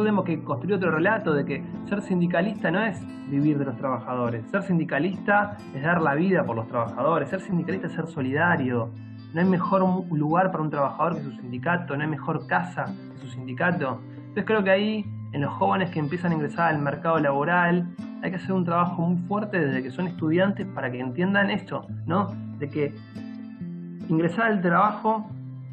tenemos 0.02 0.25
que 0.25 0.42
construir 0.42 0.76
otro 0.76 0.90
relato 0.90 1.35
de 1.35 1.45
que 1.45 1.64
ser 1.88 2.02
sindicalista 2.02 2.71
no 2.71 2.83
es 2.83 3.00
vivir 3.28 3.59
de 3.59 3.64
los 3.64 3.76
trabajadores. 3.76 4.45
Ser 4.50 4.62
sindicalista 4.62 5.57
es 5.75 5.83
dar 5.83 6.00
la 6.00 6.14
vida 6.14 6.45
por 6.45 6.57
los 6.57 6.68
trabajadores. 6.68 7.28
Ser 7.28 7.40
sindicalista 7.40 7.88
es 7.88 7.95
ser 7.95 8.07
solidario. 8.07 8.90
No 9.35 9.40
hay 9.40 9.47
mejor 9.47 9.83
lugar 10.11 10.50
para 10.50 10.62
un 10.62 10.71
trabajador 10.71 11.16
que 11.16 11.23
su 11.23 11.33
sindicato, 11.33 11.97
no 11.97 12.02
hay 12.02 12.09
mejor 12.09 12.47
casa 12.47 12.85
que 12.85 13.21
su 13.21 13.28
sindicato. 13.28 14.00
Entonces 14.16 14.45
creo 14.45 14.62
que 14.62 14.71
ahí, 14.71 15.04
en 15.33 15.42
los 15.42 15.52
jóvenes 15.54 15.90
que 15.90 15.99
empiezan 15.99 16.33
a 16.33 16.35
ingresar 16.35 16.75
al 16.75 16.80
mercado 16.80 17.18
laboral, 17.18 17.88
hay 18.23 18.30
que 18.30 18.37
hacer 18.37 18.52
un 18.52 18.64
trabajo 18.64 19.02
muy 19.02 19.21
fuerte 19.26 19.59
desde 19.59 19.83
que 19.83 19.90
son 19.90 20.07
estudiantes 20.07 20.66
para 20.66 20.90
que 20.90 21.00
entiendan 21.00 21.50
esto, 21.50 21.87
¿no? 22.07 22.28
De 22.59 22.68
que 22.68 22.95
ingresar 24.08 24.46
al 24.46 24.60
trabajo 24.60 25.26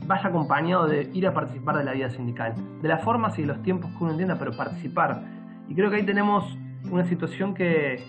vaya 0.06 0.28
acompañado 0.28 0.88
de 0.88 1.10
ir 1.14 1.28
a 1.28 1.34
participar 1.34 1.78
de 1.78 1.84
la 1.84 1.94
vida 1.94 2.10
sindical, 2.10 2.54
de 2.82 2.88
las 2.88 3.04
formas 3.04 3.38
y 3.40 3.42
de 3.42 3.48
los 3.48 3.62
tiempos 3.64 3.92
que 3.92 4.04
uno 4.04 4.12
entienda, 4.12 4.38
pero 4.38 4.56
participar. 4.56 5.22
Y 5.68 5.74
creo 5.74 5.90
que 5.90 5.98
ahí 5.98 6.06
tenemos 6.06 6.58
una 6.92 7.06
situación 7.06 7.54
que, 7.54 8.04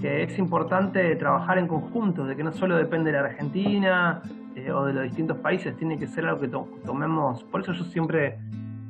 es 0.00 0.38
importante 0.38 1.16
trabajar 1.16 1.58
en 1.58 1.66
conjunto, 1.66 2.24
de 2.24 2.36
que 2.36 2.44
no 2.44 2.52
solo 2.52 2.76
depende 2.76 3.10
de 3.10 3.18
la 3.18 3.24
Argentina 3.24 4.22
eh, 4.54 4.70
o 4.70 4.84
de 4.84 4.92
los 4.92 5.02
distintos 5.02 5.38
países, 5.38 5.76
tiene 5.76 5.98
que 5.98 6.06
ser 6.06 6.24
algo 6.26 6.40
que 6.40 6.48
tomemos. 6.86 7.42
Por 7.44 7.62
eso 7.62 7.72
yo 7.72 7.82
siempre 7.82 8.38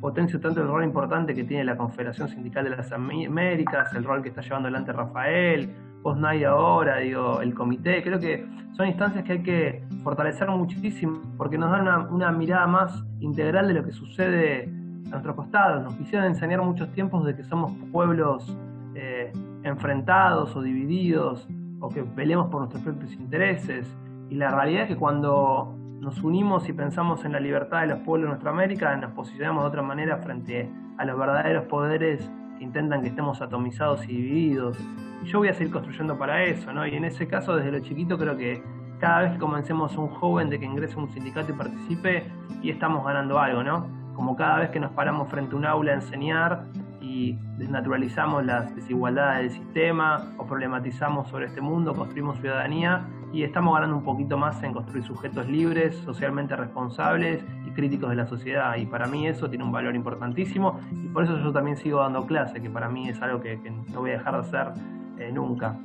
potencio 0.03 0.39
tanto 0.39 0.61
el 0.61 0.69
rol 0.69 0.85
importante 0.85 1.35
que 1.35 1.45
tiene 1.45 1.65
la 1.65 1.77
Confederación 1.79 2.29
Sindical 2.29 2.65
de 2.65 2.71
las 2.77 2.93
Américas, 2.93 3.95
el 3.95 4.05
rol 4.05 4.23
que 4.23 4.29
está 4.29 4.43
llevando 4.43 4.69
adelante 4.69 4.93
Rafael, 4.93 5.71
nadie 6.17 6.47
ahora, 6.47 6.99
digo, 6.99 7.41
el 7.41 7.55
comité, 7.55 8.03
creo 8.03 8.19
que 8.19 8.47
son 8.73 8.87
instancias 8.87 9.25
que 9.25 9.33
hay 9.33 9.43
que 9.43 9.85
fortalecer 10.03 10.49
muchísimo 10.49 11.21
porque 11.37 11.59
nos 11.59 11.71
dan 11.71 12.13
una, 12.13 12.31
mirada 12.33 12.67
más 12.67 13.05
integral 13.21 13.69
de 13.69 13.75
lo 13.75 13.85
que 13.85 13.93
sucede 13.93 14.65
a 15.07 15.11
nuestros 15.11 15.35
costados. 15.35 15.83
Nos 15.83 15.95
quisieron 15.97 16.27
enseñar 16.27 16.63
muchos 16.63 16.91
tiempos 16.93 17.25
de 17.25 17.35
que 17.35 17.45
somos 17.45 17.73
pueblos 17.91 18.57
eh, 18.95 19.33
enfrentados 19.65 20.55
o 20.55 20.63
divididos 20.63 21.49
o 21.81 21.89
que 21.89 22.03
peleemos 22.05 22.49
por 22.49 22.61
nuestros 22.61 22.83
propios 22.83 23.13
intereses. 23.15 23.87
Y 24.31 24.37
la 24.37 24.51
realidad 24.51 24.83
es 24.83 24.89
que 24.89 24.97
cuando 24.97 25.75
nos 26.01 26.23
unimos 26.23 26.69
y 26.69 26.73
pensamos 26.73 27.25
en 27.25 27.33
la 27.33 27.41
libertad 27.41 27.81
de 27.81 27.89
los 27.89 27.99
pueblos 28.01 28.27
de 28.27 28.29
nuestra 28.29 28.51
América, 28.51 28.97
nos 28.97 29.13
posicionamos 29.13 29.65
de 29.65 29.69
otra 29.69 29.83
manera 29.83 30.19
frente 30.19 30.71
a 30.97 31.05
los 31.05 31.19
verdaderos 31.19 31.65
poderes 31.65 32.31
intentan 32.61 33.03
que 33.03 33.09
estemos 33.09 33.41
atomizados 33.41 34.05
y 34.05 34.09
divididos 34.09 34.79
yo 35.25 35.39
voy 35.39 35.49
a 35.49 35.55
seguir 35.55 35.73
construyendo 35.73 36.17
para 36.17 36.45
eso, 36.45 36.73
¿no? 36.73 36.87
Y 36.87 36.95
en 36.95 37.05
ese 37.05 37.27
caso, 37.27 37.57
desde 37.57 37.73
lo 37.73 37.81
chiquito, 37.81 38.19
creo 38.19 38.37
que 38.37 38.63
cada 38.99 39.23
vez 39.23 39.33
que 39.33 39.39
comencemos 39.39 39.97
un 39.97 40.09
joven 40.09 40.51
de 40.51 40.59
que 40.59 40.65
ingrese 40.65 40.95
a 40.95 40.99
un 40.99 41.09
sindicato 41.09 41.53
y 41.53 41.55
participe, 41.55 42.25
y 42.63 42.71
estamos 42.71 43.05
ganando 43.05 43.39
algo, 43.39 43.63
¿no? 43.63 43.87
Como 44.15 44.37
cada 44.37 44.59
vez 44.59 44.71
que 44.71 44.81
nos 44.81 44.93
paramos 44.93 45.29
frente 45.29 45.55
a 45.55 45.59
un 45.59 45.67
aula 45.67 45.93
a 45.93 45.95
enseñar 45.97 46.65
y 47.01 47.39
desnaturalizamos 47.57 48.45
las 48.45 48.75
desigualdades 48.75 49.53
del 49.53 49.63
sistema 49.63 50.35
o 50.39 50.47
problematizamos 50.47 51.29
sobre 51.29 51.47
este 51.47 51.61
mundo, 51.61 51.95
construimos 51.95 52.39
ciudadanía 52.39 53.07
y 53.33 53.43
estamos 53.43 53.75
ganando 53.75 53.97
un 53.97 54.05
poquito 54.05 54.37
más 54.37 54.61
en 54.63 54.73
construir 54.73 55.05
sujetos 55.05 55.47
libres, 55.49 55.95
socialmente 55.97 56.57
responsables 56.57 57.45
y 57.58 57.58
críticos 57.79 58.11
de 58.11 58.17
la 58.17 58.27
sociedad. 58.27 58.77
Y 58.77 58.87
para 58.87 59.07
mí 59.07 59.29
eso 59.29 59.49
tiene 59.49 59.63
un 59.63 59.71
valor 59.71 59.95
importantísimo 59.95 60.81
y 60.91 61.09
por 61.09 61.23
eso 61.23 61.39
yo 61.39 61.53
también 61.53 61.77
sigo 61.77 62.01
dando 62.01 62.27
clase, 62.27 62.61
que 62.61 62.69
para 62.69 62.89
mí 62.89 63.09
es 63.09 63.23
algo 63.23 63.41
que, 63.41 63.61
que 63.63 63.71
no 63.71 64.01
voy 64.01 64.11
a 64.11 64.15
dejar 64.15 64.35
de 64.35 64.41
hacer 64.41 64.73
eh, 65.21 65.31
nunca. 65.33 65.79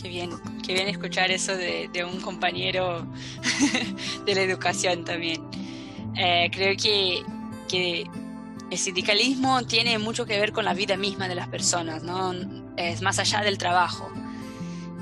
Qué 0.00 0.08
bien, 0.08 0.30
qué 0.64 0.74
bien 0.74 0.86
escuchar 0.86 1.32
eso 1.32 1.56
de, 1.56 1.90
un 2.04 2.20
compañero 2.20 3.04
de 4.24 4.34
la 4.36 4.42
educación 4.42 5.04
también. 5.04 5.42
Eh, 6.16 6.48
creo 6.52 6.76
que, 6.76 7.24
el 8.70 8.78
sindicalismo 8.78 9.62
tiene 9.62 9.98
mucho 9.98 10.24
que 10.24 10.38
ver 10.38 10.52
con 10.52 10.64
la 10.64 10.74
vida 10.74 10.96
misma 10.96 11.26
de 11.26 11.34
las 11.34 11.48
personas, 11.48 12.04
¿no? 12.04 12.32
Es 12.76 13.02
más 13.02 13.18
allá 13.18 13.40
del 13.40 13.58
trabajo. 13.58 14.08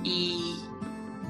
Y, 0.03 0.57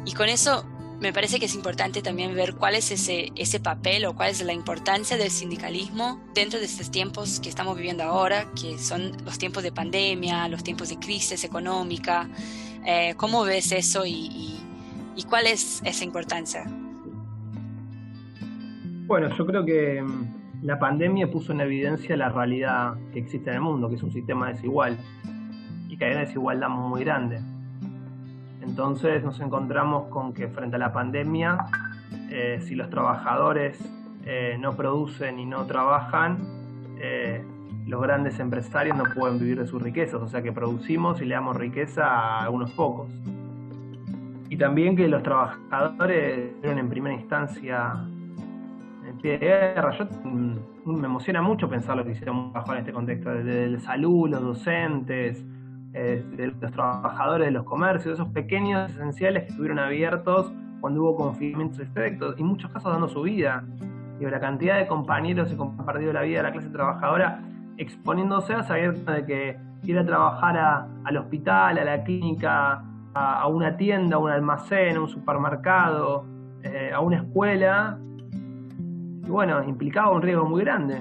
y 0.04 0.12
con 0.12 0.28
eso 0.28 0.64
me 1.00 1.12
parece 1.12 1.38
que 1.38 1.46
es 1.46 1.54
importante 1.54 2.00
también 2.00 2.34
ver 2.34 2.54
cuál 2.54 2.74
es 2.74 2.90
ese, 2.90 3.30
ese 3.36 3.60
papel 3.60 4.06
o 4.06 4.14
cuál 4.14 4.30
es 4.30 4.42
la 4.42 4.52
importancia 4.52 5.16
del 5.16 5.30
sindicalismo 5.30 6.20
dentro 6.34 6.58
de 6.58 6.64
estos 6.64 6.90
tiempos 6.90 7.38
que 7.40 7.48
estamos 7.48 7.76
viviendo 7.76 8.02
ahora, 8.02 8.46
que 8.60 8.78
son 8.78 9.12
los 9.24 9.38
tiempos 9.38 9.62
de 9.62 9.72
pandemia, 9.72 10.48
los 10.48 10.64
tiempos 10.64 10.88
de 10.88 10.96
crisis 10.98 11.44
económica. 11.44 12.28
Eh, 12.86 13.14
¿Cómo 13.16 13.44
ves 13.44 13.72
eso 13.72 14.06
y, 14.06 14.58
y, 15.16 15.22
cuál 15.24 15.46
es 15.46 15.82
esa 15.84 16.04
importancia? 16.04 16.64
Bueno, 19.06 19.28
yo 19.36 19.46
creo 19.46 19.64
que 19.64 20.02
mm, 20.02 20.62
la 20.62 20.78
pandemia 20.78 21.30
puso 21.30 21.52
en 21.52 21.60
evidencia 21.60 22.16
la 22.16 22.30
realidad 22.30 22.94
que 23.12 23.18
existe 23.18 23.50
en 23.50 23.56
el 23.56 23.62
mundo, 23.62 23.88
que 23.88 23.96
es 23.96 24.02
un 24.02 24.12
sistema 24.12 24.48
desigual 24.48 24.96
y 25.88 25.96
que 25.96 26.06
hay 26.06 26.12
una 26.12 26.20
desigualdad 26.20 26.68
muy 26.68 27.04
grande 27.04 27.40
entonces 28.66 29.23
nos 29.23 29.38
encontramos 29.40 30.08
con 30.08 30.35
que 30.35 30.49
frente 30.49 30.76
a 30.76 30.78
la 30.78 30.92
pandemia, 30.92 31.66
eh, 32.30 32.61
si 32.62 32.75
los 32.75 32.90
trabajadores 32.90 33.78
eh, 34.25 34.56
no 34.61 34.76
producen 34.76 35.38
y 35.38 35.46
no 35.46 35.66
trabajan, 35.66 36.38
eh, 36.99 37.44
los 37.87 38.02
grandes 38.02 38.40
empresarios 38.40 38.96
no 38.96 39.04
pueden 39.14 39.38
vivir 39.38 39.61
de 39.61 39.66
sus 39.66 39.80
riquezas, 39.80 40.20
o 40.20 40.26
sea 40.26 40.42
que 40.42 40.52
producimos 40.52 41.23
y 41.23 41.26
le 41.26 41.35
damos 41.35 41.56
riqueza 41.56 42.06
a 42.06 42.42
algunos 42.42 42.73
pocos. 42.73 43.08
Y 44.50 44.56
también 44.56 44.96
que 44.96 45.06
los 45.06 45.23
trabajadores 45.23 46.50
fueron 46.61 46.78
en 46.78 46.88
primera 46.88 47.14
instancia 47.14 47.94
en 49.08 49.16
pie 49.18 49.32
de 49.32 49.38
guerra. 49.38 49.96
Yo, 49.96 50.06
mm, 50.25 50.56
me 50.87 51.06
emociona 51.06 51.40
mucho 51.40 51.68
pensar 51.68 51.96
lo 51.96 52.04
que 52.04 52.12
hicieron 52.12 52.52
bajo 52.52 52.73
en 52.73 52.78
este 52.80 52.92
contexto, 52.92 53.30
desde 53.30 53.78
salud, 53.80 54.28
los 54.28 54.42
docentes, 54.42 55.44
eh, 55.98 56.22
de 56.36 56.48
los 56.48 56.72
trabajadores 56.72 57.46
de 57.46 57.52
los 57.52 57.64
comercios, 57.64 58.14
esos 58.14 58.28
pequeños 58.28 58.90
esenciales 58.90 59.44
que 59.44 59.48
estuvieron 59.48 59.78
abiertos 59.78 60.52
cuando 60.82 61.00
hubo 61.00 61.16
confinamientos 61.16 61.80
efectos, 61.80 62.34
y 62.38 62.44
muchos 62.44 62.70
casos 62.70 62.92
dando 62.92 63.08
su 63.08 63.22
vida. 63.22 63.64
Digo, 64.18 64.30
la 64.30 64.38
cantidad 64.38 64.76
de 64.76 64.86
compañeros 64.86 65.48
que 65.48 65.54
han 65.54 66.14
la 66.14 66.20
vida 66.20 66.36
de 66.38 66.42
la 66.42 66.52
clase 66.52 66.68
trabajadora 66.68 67.40
exponiéndose 67.78 68.52
a 68.52 68.62
saber 68.62 68.94
de 69.06 69.24
que 69.24 69.58
ir 69.84 69.98
a 69.98 70.04
trabajar 70.04 70.86
al 71.02 71.16
hospital, 71.16 71.78
a 71.78 71.84
la 71.84 72.04
clínica, 72.04 72.84
a, 73.14 73.46
una 73.48 73.74
tienda, 73.78 74.16
a 74.16 74.18
un 74.18 74.30
almacén, 74.30 74.96
a 74.96 75.00
un 75.00 75.08
supermercado, 75.08 76.26
eh, 76.62 76.90
a 76.94 77.00
una 77.00 77.16
escuela, 77.16 77.98
y 79.24 79.30
bueno, 79.30 79.62
implicaba 79.64 80.10
un 80.10 80.20
riesgo 80.20 80.44
muy 80.44 80.62
grande. 80.62 81.00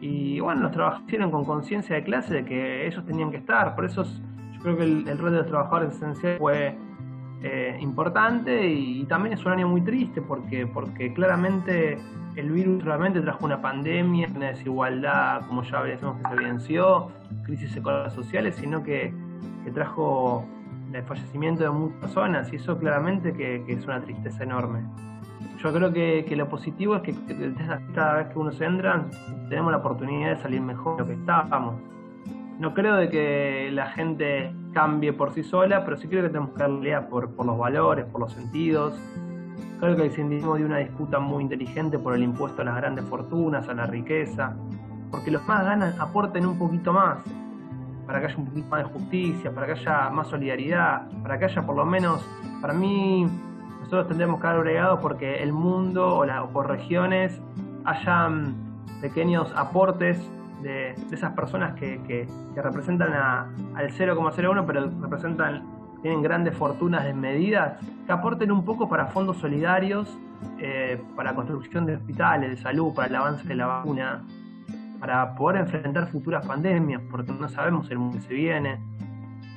Y 0.00 0.40
bueno, 0.40 0.62
los 0.62 0.72
trabajaron 0.72 1.30
con 1.30 1.44
conciencia 1.44 1.96
de 1.96 2.04
clase 2.04 2.34
de 2.34 2.44
que 2.44 2.86
ellos 2.86 3.04
tenían 3.04 3.30
que 3.30 3.38
estar. 3.38 3.74
Por 3.74 3.84
eso 3.84 4.04
yo 4.04 4.62
creo 4.62 4.76
que 4.76 4.84
el, 4.84 5.18
rol 5.18 5.32
de 5.32 5.38
los 5.38 5.46
trabajadores 5.46 5.96
esenciales 5.96 6.38
fue 6.38 6.76
eh, 7.42 7.76
importante 7.80 8.66
y, 8.68 9.04
también 9.04 9.34
es 9.34 9.44
un 9.44 9.52
año 9.52 9.68
muy 9.68 9.80
triste 9.80 10.20
porque, 10.22 10.66
porque 10.66 11.12
claramente 11.12 11.98
el 12.36 12.50
virus 12.50 12.84
realmente 12.84 13.20
trajo 13.20 13.44
una 13.44 13.60
pandemia, 13.60 14.28
una 14.34 14.48
desigualdad, 14.48 15.46
como 15.46 15.62
ya 15.62 15.82
decimos 15.82 16.16
que 16.16 16.28
se 16.28 16.34
evidenció, 16.34 17.08
crisis 17.44 17.76
económicas 17.76 18.14
sociales, 18.14 18.56
sino 18.56 18.82
que, 18.82 19.12
que 19.64 19.70
trajo 19.70 20.44
el 20.92 21.02
fallecimiento 21.04 21.64
de 21.64 21.70
muchas 21.70 21.98
personas 21.98 22.52
y 22.52 22.56
eso 22.56 22.78
claramente 22.78 23.32
que, 23.32 23.64
es 23.66 23.84
una 23.84 24.00
tristeza 24.00 24.44
enorme. 24.44 24.80
Yo 25.58 25.72
creo 25.72 25.92
que, 25.92 26.36
lo 26.36 26.48
positivo 26.48 26.94
es 26.94 27.02
que 27.02 27.14
cada 27.92 28.14
vez 28.14 28.28
que 28.28 28.38
uno 28.38 28.52
se 28.52 28.64
entra 28.64 29.06
tenemos 29.48 29.72
la 29.72 29.78
oportunidad 29.78 30.36
de 30.36 30.36
salir 30.36 30.60
mejor 30.60 30.96
de 30.96 31.02
lo 31.02 31.06
que 31.08 31.14
estábamos. 31.14 31.74
No 32.60 32.74
creo 32.74 32.94
de 32.96 33.08
que 33.08 33.70
la 33.72 33.86
gente 33.86 34.52
cambie 34.72 35.12
por 35.12 35.32
sí 35.32 35.42
sola, 35.42 35.84
pero 35.84 35.96
sí 35.96 36.06
creo 36.06 36.22
que 36.22 36.28
tenemos 36.28 36.50
que 36.50 36.62
darle 36.62 37.00
por, 37.02 37.34
por 37.34 37.44
los 37.44 37.58
valores, 37.58 38.04
por 38.04 38.20
los 38.20 38.32
sentidos. 38.32 38.94
Creo 39.80 39.96
que 39.96 40.02
el 40.02 40.10
sindicalismo 40.12 40.56
dio 40.56 40.66
una 40.66 40.78
disputa 40.78 41.18
muy 41.18 41.42
inteligente 41.42 41.98
por 41.98 42.14
el 42.14 42.22
impuesto 42.22 42.62
a 42.62 42.64
las 42.64 42.76
grandes 42.76 43.04
fortunas, 43.06 43.68
a 43.68 43.74
la 43.74 43.86
riqueza, 43.86 44.56
porque 45.10 45.32
los 45.32 45.46
más 45.48 45.64
ganan 45.64 45.94
aporten 46.00 46.46
un 46.46 46.56
poquito 46.56 46.92
más 46.92 47.18
para 48.06 48.20
que 48.20 48.26
haya 48.26 48.36
un 48.36 48.46
poquito 48.46 48.68
más 48.68 48.84
de 48.84 48.90
justicia, 48.90 49.52
para 49.52 49.66
que 49.66 49.72
haya 49.72 50.08
más 50.10 50.28
solidaridad, 50.28 51.08
para 51.22 51.38
que 51.38 51.46
haya 51.46 51.62
por 51.62 51.76
lo 51.76 51.84
menos, 51.84 52.24
para 52.60 52.72
mí, 52.72 53.26
nosotros 53.88 54.08
tendremos 54.08 54.38
que 54.38 54.46
haber 54.46 54.60
bregado 54.60 55.00
porque 55.00 55.42
el 55.42 55.54
mundo 55.54 56.18
o, 56.18 56.26
la, 56.26 56.46
por 56.48 56.68
regiones 56.68 57.40
hayan 57.86 58.54
pequeños 59.00 59.50
aportes 59.56 60.20
de, 60.62 60.90
esas 61.10 61.32
personas 61.32 61.72
que, 61.72 61.98
que, 62.02 62.28
representan 62.60 63.14
al 63.14 63.90
0,01, 63.90 64.64
pero 64.66 64.90
representan, 65.00 65.62
tienen 66.02 66.20
grandes 66.20 66.54
fortunas 66.54 67.02
desmedidas, 67.02 67.80
que 68.04 68.12
aporten 68.12 68.52
un 68.52 68.62
poco 68.62 68.90
para 68.90 69.06
fondos 69.06 69.38
solidarios, 69.38 70.18
eh, 70.58 71.02
para 71.16 71.34
construcción 71.34 71.86
de 71.86 71.96
hospitales, 71.96 72.50
de 72.50 72.56
salud, 72.58 72.92
para 72.92 73.08
el 73.08 73.16
avance 73.16 73.48
de 73.48 73.54
la 73.54 73.68
vacuna, 73.68 74.22
para 75.00 75.34
poder 75.34 75.62
enfrentar 75.62 76.08
futuras 76.08 76.46
pandemias, 76.46 77.00
porque 77.10 77.32
no 77.32 77.48
sabemos 77.48 77.90
el 77.90 77.96
mundo 78.00 78.18
que 78.18 78.24
se 78.24 78.34
viene, 78.34 78.80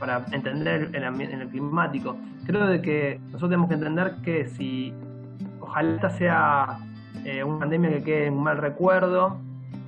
para 0.02 0.26
entender 0.32 0.90
el 0.94 1.04
ambiente 1.04 1.38
climático. 1.48 2.18
Creo 2.48 2.66
de 2.66 2.82
que 2.82 3.20
nosotros 3.26 3.52
tenemos 3.52 3.70
que 3.70 3.76
entender 3.76 4.16
que 4.24 4.48
si 4.48 4.92
ojalá 5.60 5.94
esta 5.94 6.10
sea 6.10 6.80
eh, 7.24 7.44
una 7.44 7.60
pandemia 7.60 7.92
que 7.92 8.04
quede 8.04 8.26
en 8.26 8.34
un 8.34 8.44
mal 8.44 8.58
recuerdo, 8.58 9.38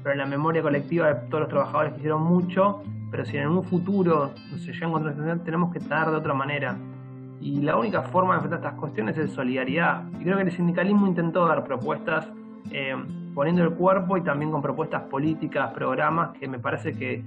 pero 0.03 0.13
en 0.13 0.19
la 0.19 0.27
memoria 0.27 0.61
colectiva 0.61 1.07
de 1.07 1.15
todos 1.29 1.41
los 1.41 1.49
trabajadores 1.49 1.93
que 1.93 1.97
hicieron 1.97 2.21
mucho, 2.21 2.83
pero 3.09 3.25
si 3.25 3.37
en 3.37 3.47
un 3.47 3.63
futuro 3.63 4.31
se 4.59 4.71
llega 4.71 4.85
a 4.85 4.89
encontrar 4.89 5.39
tenemos 5.39 5.71
que 5.73 5.79
estar 5.79 6.11
de 6.11 6.15
otra 6.15 6.35
manera. 6.35 6.77
Y 7.41 7.61
la 7.61 7.75
única 7.75 8.03
forma 8.03 8.33
de 8.33 8.43
enfrentar 8.43 8.59
estas 8.59 8.79
cuestiones 8.79 9.17
es 9.17 9.31
solidaridad. 9.31 10.03
Y 10.19 10.23
creo 10.23 10.37
que 10.37 10.43
el 10.43 10.51
sindicalismo 10.51 11.07
intentó 11.07 11.47
dar 11.47 11.63
propuestas 11.63 12.27
eh, 12.71 12.95
poniendo 13.33 13.63
el 13.63 13.71
cuerpo 13.71 14.15
y 14.15 14.21
también 14.21 14.51
con 14.51 14.61
propuestas 14.61 15.01
políticas, 15.03 15.73
programas 15.73 16.37
que 16.37 16.47
me 16.47 16.59
parece 16.59 16.93
que 16.93 17.23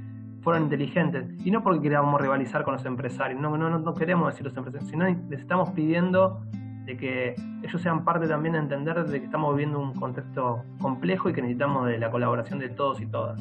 fueron 0.46 0.62
inteligentes. 0.62 1.24
Y 1.44 1.50
no 1.50 1.60
porque 1.60 1.82
queramos 1.82 2.20
rivalizar 2.20 2.62
con 2.62 2.74
los 2.74 2.84
empresarios, 2.84 3.40
no, 3.40 3.58
no, 3.58 3.80
no 3.80 3.94
queremos 3.94 4.28
decir 4.30 4.46
los 4.46 4.56
empresarios, 4.56 4.88
sino 4.88 5.04
les 5.28 5.40
estamos 5.40 5.70
pidiendo 5.70 6.40
de 6.84 6.96
que 6.96 7.34
ellos 7.64 7.82
sean 7.82 8.04
parte 8.04 8.28
también 8.28 8.52
de 8.52 8.60
entender 8.60 9.04
de 9.06 9.18
que 9.18 9.24
estamos 9.24 9.56
viviendo 9.56 9.80
un 9.80 9.92
contexto 9.94 10.62
complejo 10.78 11.28
y 11.28 11.32
que 11.32 11.42
necesitamos 11.42 11.88
de 11.88 11.98
la 11.98 12.12
colaboración 12.12 12.60
de 12.60 12.68
todos 12.68 13.00
y 13.00 13.06
todas. 13.06 13.40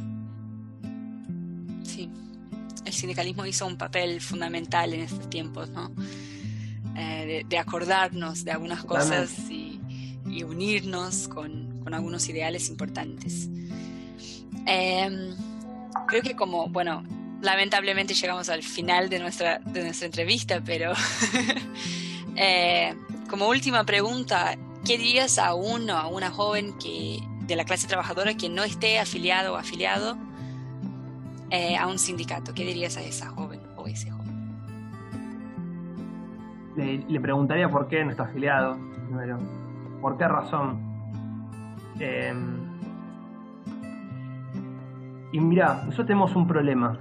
Sí, 1.84 2.10
el 2.84 2.92
sindicalismo 2.92 3.46
hizo 3.46 3.68
un 3.68 3.78
papel 3.78 4.20
fundamental 4.20 4.92
en 4.92 5.02
estos 5.02 5.30
tiempos, 5.30 5.70
¿no? 5.70 5.92
Eh, 6.98 7.46
de, 7.48 7.58
acordarnos 7.60 8.44
de 8.46 8.52
algunas 8.52 8.84
cosas 8.84 9.48
y, 9.52 9.80
y 10.28 10.42
unirnos 10.42 11.28
con, 11.28 11.82
con 11.84 11.94
algunos 11.94 12.28
ideales 12.30 12.68
importantes. 12.68 13.48
Em, 14.66 15.36
creo 16.08 16.22
que 16.22 16.36
como, 16.36 16.68
bueno, 16.68 17.04
lamentablemente 17.42 18.14
llegamos 18.14 18.50
al 18.50 18.64
final 18.64 19.10
de 19.10 19.20
nuestra, 19.20 19.60
de 19.60 19.84
nuestra 19.84 20.06
entrevista, 20.08 20.62
pero 20.66 20.94
eh, 22.36 22.96
como 23.30 23.48
última 23.48 23.84
pregunta, 23.84 24.56
¿qué 24.86 24.98
dirías 24.98 25.38
a 25.40 25.54
uno, 25.54 25.98
a 25.98 26.08
una 26.08 26.30
joven 26.32 26.78
que, 26.78 27.20
de 27.42 27.56
la 27.56 27.66
clase 27.66 27.88
trabajadora 27.88 28.36
que 28.36 28.50
no 28.50 28.64
esté 28.64 29.00
afiliado 29.00 29.54
o 29.54 29.58
afiliado 29.58 30.18
eh, 31.50 31.78
a 31.78 31.88
un 31.88 32.00
sindicato? 32.00 32.54
¿Qué 32.54 32.66
dirías 32.66 32.98
a 32.98 33.02
esa 33.02 33.30
joven 33.30 33.62
o 33.76 33.88
ese 33.88 34.12
joven? 34.12 34.26
Le, 36.76 37.20
preguntaría 37.22 37.70
por 37.70 37.88
qué 37.88 38.04
no 38.04 38.12
está 38.12 38.24
afiliado, 38.24 38.78
primero. 39.08 39.40
¿Por 40.02 40.18
qué 40.18 40.28
razón? 40.28 40.78
Em, 42.00 42.65
y 45.36 45.40
mira, 45.42 45.82
nosotros 45.84 46.08
tenemos 46.08 46.34
un 46.38 46.48
problema, 46.48 46.98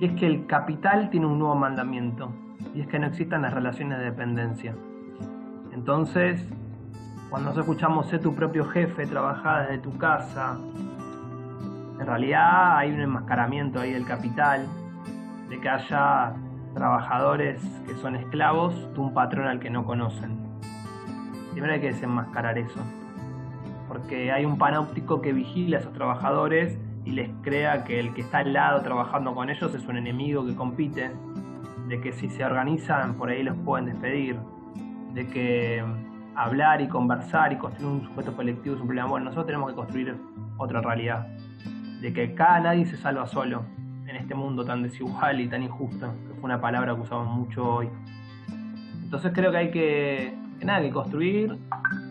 y 0.00 0.06
es 0.06 0.12
que 0.12 0.26
el 0.26 0.46
capital 0.46 1.10
tiene 1.10 1.26
un 1.26 1.38
nuevo 1.38 1.54
mandamiento, 1.54 2.30
y 2.74 2.80
es 2.80 2.86
que 2.86 2.98
no 2.98 3.06
existan 3.06 3.42
las 3.42 3.52
relaciones 3.52 3.98
de 3.98 4.04
dependencia. 4.06 4.74
Entonces, 5.70 6.42
cuando 7.28 7.50
nos 7.50 7.58
escuchamos 7.58 8.08
sé 8.08 8.18
tu 8.18 8.34
propio 8.34 8.64
jefe, 8.64 9.06
trabajar 9.06 9.68
desde 9.68 9.82
tu 9.82 9.98
casa, 9.98 10.56
en 12.00 12.06
realidad 12.06 12.78
hay 12.78 12.92
un 12.92 13.00
enmascaramiento 13.00 13.78
ahí 13.78 13.92
del 13.92 14.06
capital, 14.06 14.66
de 15.50 15.60
que 15.60 15.68
haya 15.68 16.32
trabajadores 16.72 17.62
que 17.86 17.92
son 17.96 18.16
esclavos 18.16 18.74
de 18.94 19.00
un 19.00 19.12
patrón 19.12 19.48
al 19.48 19.60
que 19.60 19.68
no 19.68 19.84
conocen. 19.84 20.38
Primero 21.52 21.74
hay 21.74 21.80
que 21.82 21.88
desenmascarar 21.88 22.56
eso 22.56 22.80
porque 23.86 24.32
hay 24.32 24.44
un 24.44 24.56
panóptico 24.56 25.20
que 25.20 25.32
vigila 25.32 25.76
a 25.76 25.80
esos 25.80 25.92
trabajadores 25.92 26.78
y 27.04 27.10
les 27.10 27.30
crea 27.42 27.84
que 27.84 28.00
el 28.00 28.14
que 28.14 28.22
está 28.22 28.38
al 28.38 28.52
lado 28.52 28.80
trabajando 28.82 29.34
con 29.34 29.50
ellos 29.50 29.74
es 29.74 29.86
un 29.86 29.96
enemigo 29.96 30.44
que 30.46 30.54
compite, 30.54 31.10
de 31.88 32.00
que 32.00 32.12
si 32.12 32.30
se 32.30 32.44
organizan 32.44 33.14
por 33.14 33.28
ahí 33.28 33.42
los 33.42 33.56
pueden 33.58 33.86
despedir, 33.86 34.36
de 35.12 35.26
que 35.28 35.84
hablar 36.34 36.80
y 36.80 36.88
conversar 36.88 37.52
y 37.52 37.56
construir 37.56 37.92
un 37.92 38.04
sujeto 38.04 38.34
colectivo 38.34 38.74
es 38.74 38.80
un 38.80 38.86
problema. 38.86 39.08
Bueno, 39.08 39.26
nosotros 39.26 39.46
tenemos 39.46 39.70
que 39.70 39.76
construir 39.76 40.16
otra 40.56 40.80
realidad, 40.80 41.26
de 42.00 42.12
que 42.12 42.34
cada 42.34 42.60
nadie 42.60 42.86
se 42.86 42.96
salva 42.96 43.26
solo 43.26 43.64
en 44.06 44.16
este 44.16 44.34
mundo 44.34 44.64
tan 44.64 44.82
desigual 44.82 45.40
y 45.40 45.48
tan 45.48 45.62
injusto, 45.62 46.12
que 46.26 46.34
fue 46.34 46.44
una 46.44 46.60
palabra 46.60 46.94
que 46.94 47.02
usamos 47.02 47.28
mucho 47.28 47.76
hoy. 47.76 47.88
Entonces 49.02 49.32
creo 49.34 49.50
que 49.50 49.56
hay 49.56 49.70
que, 49.70 50.34
que 50.58 50.64
nada, 50.64 50.80
que 50.80 50.90
construir 50.90 51.58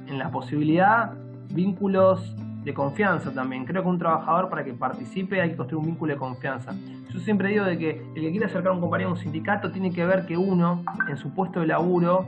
en 0.07 0.19
la 0.19 0.29
posibilidad 0.29 1.13
vínculos 1.49 2.35
de 2.63 2.73
confianza 2.73 3.31
también. 3.33 3.65
Creo 3.65 3.83
que 3.83 3.89
un 3.89 3.99
trabajador 3.99 4.49
para 4.49 4.63
que 4.63 4.73
participe 4.73 5.41
hay 5.41 5.51
que 5.51 5.57
construir 5.57 5.81
un 5.81 5.91
vínculo 5.91 6.13
de 6.13 6.19
confianza. 6.19 6.73
Yo 7.09 7.19
siempre 7.19 7.49
digo 7.49 7.65
de 7.65 7.77
que 7.77 8.01
el 8.15 8.21
que 8.21 8.31
quiere 8.31 8.45
acercar 8.45 8.71
a 8.71 8.75
un 8.75 8.81
compañero 8.81 9.09
a 9.09 9.13
un 9.13 9.19
sindicato 9.19 9.71
tiene 9.71 9.91
que 9.91 10.05
ver 10.05 10.25
que 10.25 10.37
uno, 10.37 10.83
en 11.09 11.17
su 11.17 11.33
puesto 11.33 11.59
de 11.59 11.67
laburo, 11.67 12.25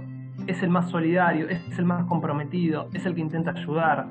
es 0.47 0.61
el 0.61 0.69
más 0.69 0.89
solidario, 0.89 1.49
es 1.49 1.79
el 1.79 1.85
más 1.85 2.05
comprometido, 2.05 2.89
es 2.93 3.05
el 3.05 3.15
que 3.15 3.21
intenta 3.21 3.51
ayudar. 3.51 4.05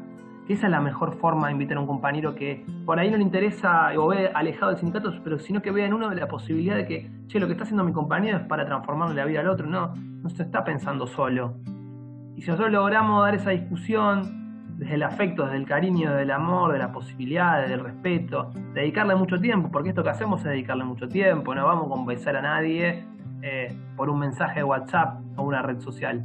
Esa 0.48 0.66
es 0.66 0.70
la 0.70 0.80
mejor 0.80 1.14
forma 1.14 1.46
de 1.46 1.52
invitar 1.52 1.78
a 1.78 1.80
un 1.80 1.87
compañero 1.87 2.34
que 2.34 2.66
por 2.84 2.98
ahí 2.98 3.10
no 3.10 3.16
le 3.16 3.22
interesa 3.22 3.90
o 3.96 4.08
ve 4.08 4.30
alejado 4.34 4.72
del 4.72 4.78
sindicato, 4.78 5.10
pero 5.22 5.38
sino 5.38 5.62
que 5.62 5.70
vea 5.70 5.87
en 5.87 5.94
uno 5.94 6.12
la 6.12 6.28
posibilidad 6.28 6.76
de 6.76 6.87
que, 6.87 7.10
che, 7.28 7.40
lo 7.40 7.46
que 7.46 7.52
está 7.52 7.64
haciendo 7.64 7.82
mi 7.82 7.92
compañero 7.92 8.38
es 8.38 8.44
para 8.44 8.66
transformarle 8.66 9.14
la 9.14 9.24
vida 9.24 9.40
al 9.40 9.48
otro. 9.48 9.66
No, 9.66 9.94
no 9.94 10.28
se 10.28 10.42
está 10.42 10.62
pensando 10.62 11.06
solo. 11.06 11.54
Y 12.37 12.42
si 12.42 12.50
nosotros 12.50 12.72
logramos 12.72 13.24
dar 13.24 13.34
esa 13.34 13.50
discusión, 13.50 14.43
desde 14.85 14.97
el 14.97 15.03
afecto, 15.03 15.44
desde 15.44 15.57
el 15.57 15.66
cariño, 15.66 16.11
desde 16.11 16.25
el 16.25 16.31
amor, 16.31 16.73
de 16.73 16.79
la 16.79 16.92
posibilidad, 16.92 17.66
del 17.66 17.81
respeto, 17.81 18.51
dedicarle 18.75 19.14
mucho 19.14 19.40
tiempo, 19.40 19.70
porque 19.73 19.88
esto 19.88 20.03
que 20.03 20.11
hacemos 20.11 20.40
es 20.40 20.47
dedicarle 20.47 20.85
mucho 20.85 21.09
tiempo, 21.09 21.55
no 21.55 21.64
vamos 21.64 21.87
a 21.87 21.88
convencer 21.88 22.37
a 22.37 22.42
nadie 22.42 23.03
eh, 23.40 23.75
por 23.97 24.11
un 24.11 24.18
mensaje 24.18 24.61
de 24.61 24.64
WhatsApp 24.64 25.20
o 25.37 25.42
una 25.42 25.62
red 25.62 25.81
social. 25.81 26.20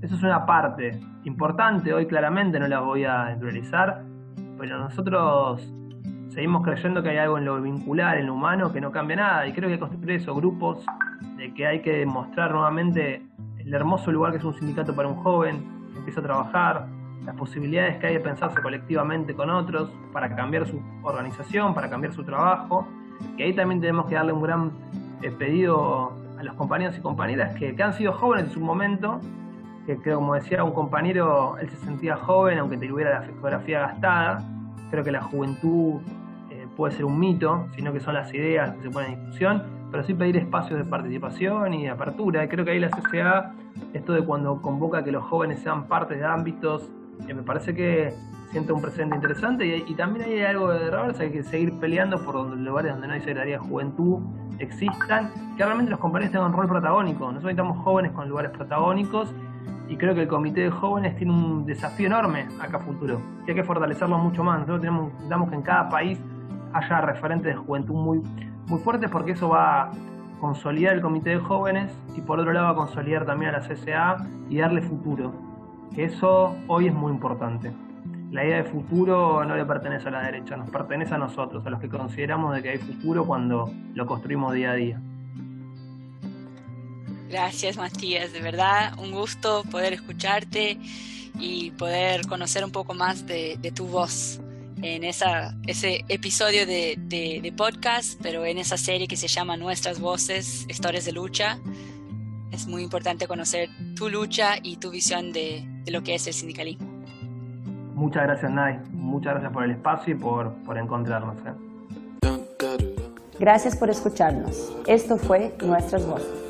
Eso 0.00 0.14
es 0.14 0.22
una 0.22 0.46
parte 0.46 0.92
importante, 1.24 1.92
hoy 1.92 2.06
claramente 2.06 2.60
no 2.60 2.68
la 2.68 2.78
voy 2.78 3.04
a 3.04 3.36
priorizar, 3.40 4.04
pero 4.58 4.78
nosotros 4.78 5.68
seguimos 6.28 6.62
creyendo 6.62 7.02
que 7.02 7.08
hay 7.08 7.18
algo 7.18 7.36
en 7.36 7.46
lo 7.46 7.60
vincular, 7.60 8.16
en 8.16 8.26
lo 8.28 8.34
humano, 8.34 8.72
que 8.72 8.80
no 8.80 8.92
cambia 8.92 9.16
nada, 9.16 9.46
y 9.48 9.52
creo 9.52 9.68
que 9.68 9.80
construir 9.80 10.20
esos 10.20 10.36
grupos, 10.36 10.86
de 11.36 11.52
que 11.52 11.66
hay 11.66 11.82
que 11.82 11.98
demostrar 11.98 12.52
nuevamente 12.52 13.26
el 13.58 13.74
hermoso 13.74 14.12
lugar 14.12 14.30
que 14.30 14.38
es 14.38 14.44
un 14.44 14.54
sindicato 14.54 14.94
para 14.94 15.08
un 15.08 15.16
joven, 15.16 15.64
que 15.92 15.98
empieza 15.98 16.20
a 16.20 16.22
trabajar, 16.22 16.86
las 17.24 17.36
posibilidades 17.36 17.98
que 17.98 18.08
hay 18.08 18.14
de 18.14 18.20
pensarse 18.20 18.60
colectivamente 18.60 19.34
con 19.34 19.50
otros 19.50 19.90
para 20.12 20.34
cambiar 20.34 20.66
su 20.66 20.80
organización, 21.02 21.74
para 21.74 21.88
cambiar 21.88 22.12
su 22.12 22.24
trabajo. 22.24 22.86
Y 23.36 23.42
ahí 23.42 23.54
también 23.54 23.80
tenemos 23.80 24.06
que 24.06 24.14
darle 24.14 24.32
un 24.32 24.42
gran 24.42 24.72
eh, 25.22 25.30
pedido 25.30 26.12
a 26.38 26.42
los 26.42 26.54
compañeros 26.54 26.96
y 26.98 27.00
compañeras 27.00 27.54
que, 27.54 27.80
han 27.80 27.94
sido 27.94 28.12
jóvenes 28.12 28.46
en 28.46 28.52
su 28.52 28.60
momento, 28.60 29.20
que, 29.86 29.96
como 29.96 30.34
decía 30.34 30.64
un 30.64 30.72
compañero, 30.72 31.56
él 31.58 31.68
se 31.70 31.76
sentía 31.76 32.16
joven 32.16 32.58
aunque 32.58 32.76
tuviera 32.76 33.20
la 33.20 33.22
fotografía 33.22 33.80
gastada. 33.80 34.42
Creo 34.90 35.04
que 35.04 35.12
la 35.12 35.22
juventud 35.22 36.00
eh, 36.50 36.66
puede 36.76 36.94
ser 36.94 37.04
un 37.04 37.18
mito, 37.18 37.68
sino 37.76 37.92
que 37.92 38.00
son 38.00 38.14
las 38.14 38.32
ideas 38.34 38.72
que 38.72 38.82
se 38.82 38.90
ponen 38.90 39.12
en 39.12 39.20
discusión, 39.20 39.62
pero 39.90 40.02
sí 40.02 40.14
pedir 40.14 40.36
espacios 40.36 40.78
de 40.78 40.84
participación 40.84 41.74
y 41.74 41.84
de 41.84 41.90
apertura. 41.90 42.48
Creo 42.48 42.64
que 42.64 42.72
ahí 42.72 42.80
la 42.80 42.90
CCA, 42.90 43.54
esto 43.92 44.12
de 44.12 44.24
cuando 44.24 44.60
convoca 44.60 45.04
que 45.04 45.12
los 45.12 45.24
jóvenes 45.24 45.60
sean 45.60 45.86
parte 45.86 46.16
de 46.16 46.24
ámbitos, 46.24 46.90
eh, 47.28 47.34
me 47.34 47.42
parece 47.42 47.74
que 47.74 48.14
siente 48.50 48.72
un 48.72 48.82
presente 48.82 49.16
interesante 49.16 49.66
y, 49.86 49.94
también 49.94 50.28
hay 50.28 50.42
algo 50.42 50.70
de 50.70 50.90
reversa, 50.90 51.22
hay 51.22 51.32
que 51.32 51.42
seguir 51.42 51.72
peleando 51.78 52.22
por 52.22 52.34
los 52.34 52.58
lugares 52.58 52.92
donde 52.92 53.08
no 53.08 53.14
hay 53.14 53.20
secretaría 53.20 53.58
de 53.58 53.66
juventud 53.66 54.20
existan, 54.58 55.30
que 55.56 55.64
realmente 55.64 55.90
los 55.90 56.00
compañeros 56.00 56.32
tengan 56.32 56.50
un 56.50 56.56
rol 56.56 56.68
protagónico. 56.68 57.20
Nosotros 57.20 57.44
necesitamos 57.44 57.78
jóvenes 57.82 58.12
con 58.12 58.28
lugares 58.28 58.50
protagónicos 58.52 59.34
y 59.88 59.96
creo 59.96 60.14
que 60.14 60.22
el 60.22 60.28
comité 60.28 60.62
de 60.62 60.70
jóvenes 60.70 61.16
tiene 61.16 61.32
un 61.32 61.66
desafío 61.66 62.06
enorme 62.06 62.46
acá 62.60 62.78
futuro, 62.78 63.20
y 63.46 63.50
hay 63.50 63.56
que 63.56 63.64
fortalecerlo 63.64 64.18
mucho 64.18 64.44
más. 64.44 64.60
Nosotros 64.60 64.80
tenemos, 64.80 65.12
necesitamos 65.12 65.48
que 65.48 65.54
en 65.54 65.62
cada 65.62 65.88
país 65.88 66.18
haya 66.72 67.00
referentes 67.00 67.54
de 67.54 67.54
juventud 67.54 67.94
muy, 67.94 68.22
muy 68.66 68.78
fuertes 68.80 69.10
porque 69.10 69.32
eso 69.32 69.48
va 69.48 69.82
a 69.82 69.90
consolidar 70.40 70.94
el 70.94 71.02
comité 71.02 71.30
de 71.30 71.38
jóvenes 71.38 71.92
y 72.16 72.20
por 72.20 72.40
otro 72.40 72.52
lado 72.52 72.66
va 72.66 72.72
a 72.72 72.76
consolidar 72.76 73.26
también 73.26 73.54
a 73.54 73.58
la 73.58 73.68
CSA 73.68 74.16
y 74.48 74.58
darle 74.58 74.82
futuro, 74.82 75.32
eso 75.96 76.56
hoy 76.68 76.88
es 76.88 76.94
muy 76.94 77.12
importante 77.12 77.72
la 78.32 78.46
idea 78.46 78.56
de 78.56 78.64
futuro 78.64 79.44
no 79.44 79.54
le 79.56 79.64
pertenece 79.66 80.08
a 80.08 80.10
la 80.10 80.22
derecha, 80.22 80.56
nos 80.56 80.70
pertenece 80.70 81.14
a 81.14 81.18
nosotros, 81.18 81.64
a 81.66 81.70
los 81.70 81.80
que 81.80 81.88
consideramos 81.90 82.54
de 82.54 82.62
que 82.62 82.70
hay 82.70 82.78
futuro 82.78 83.26
cuando 83.26 83.70
lo 83.94 84.06
construimos 84.06 84.54
día 84.54 84.72
a 84.72 84.74
día. 84.74 85.00
Gracias 87.28 87.76
Matías, 87.76 88.32
de 88.32 88.40
verdad 88.40 88.94
un 88.98 89.12
gusto 89.12 89.62
poder 89.70 89.92
escucharte 89.92 90.78
y 91.38 91.70
poder 91.72 92.26
conocer 92.26 92.64
un 92.64 92.72
poco 92.72 92.94
más 92.94 93.26
de, 93.26 93.58
tu 93.74 93.86
voz 93.86 94.40
en 94.80 95.04
esa, 95.04 95.54
ese 95.66 96.04
episodio 96.08 96.66
de, 96.66 97.54
podcast, 97.54 98.18
pero 98.22 98.46
en 98.46 98.56
esa 98.56 98.78
serie 98.78 99.06
que 99.06 99.16
se 99.16 99.28
llama 99.28 99.58
Nuestras 99.58 100.00
Voces, 100.00 100.64
Historias 100.68 101.04
de 101.04 101.12
Lucha. 101.12 101.58
Es 102.52 102.66
muy 102.66 102.82
importante 102.82 103.26
conocer 103.26 103.70
tu 103.96 104.08
lucha 104.08 104.56
y 104.62 104.76
tu 104.76 104.90
visión 104.90 105.32
de 105.32 105.66
lo 105.86 106.02
que 106.02 106.14
es 106.14 106.26
el 106.26 106.34
sindicalismo. 106.34 106.86
Muchas 107.94 108.24
gracias, 108.24 108.50
Nay. 108.50 108.78
Muchas 108.92 109.32
gracias 109.34 109.52
por 109.52 109.64
el 109.64 109.70
espacio 109.72 110.14
y 110.14 110.18
por, 110.18 110.52
por 110.64 110.76
encontrarnos. 110.78 111.36
¿eh? 111.46 111.52
Gracias 113.38 113.76
por 113.76 113.90
escucharnos. 113.90 114.72
Esto 114.86 115.16
fue 115.16 115.54
Nuestras 115.62 116.06
Voces. 116.06 116.41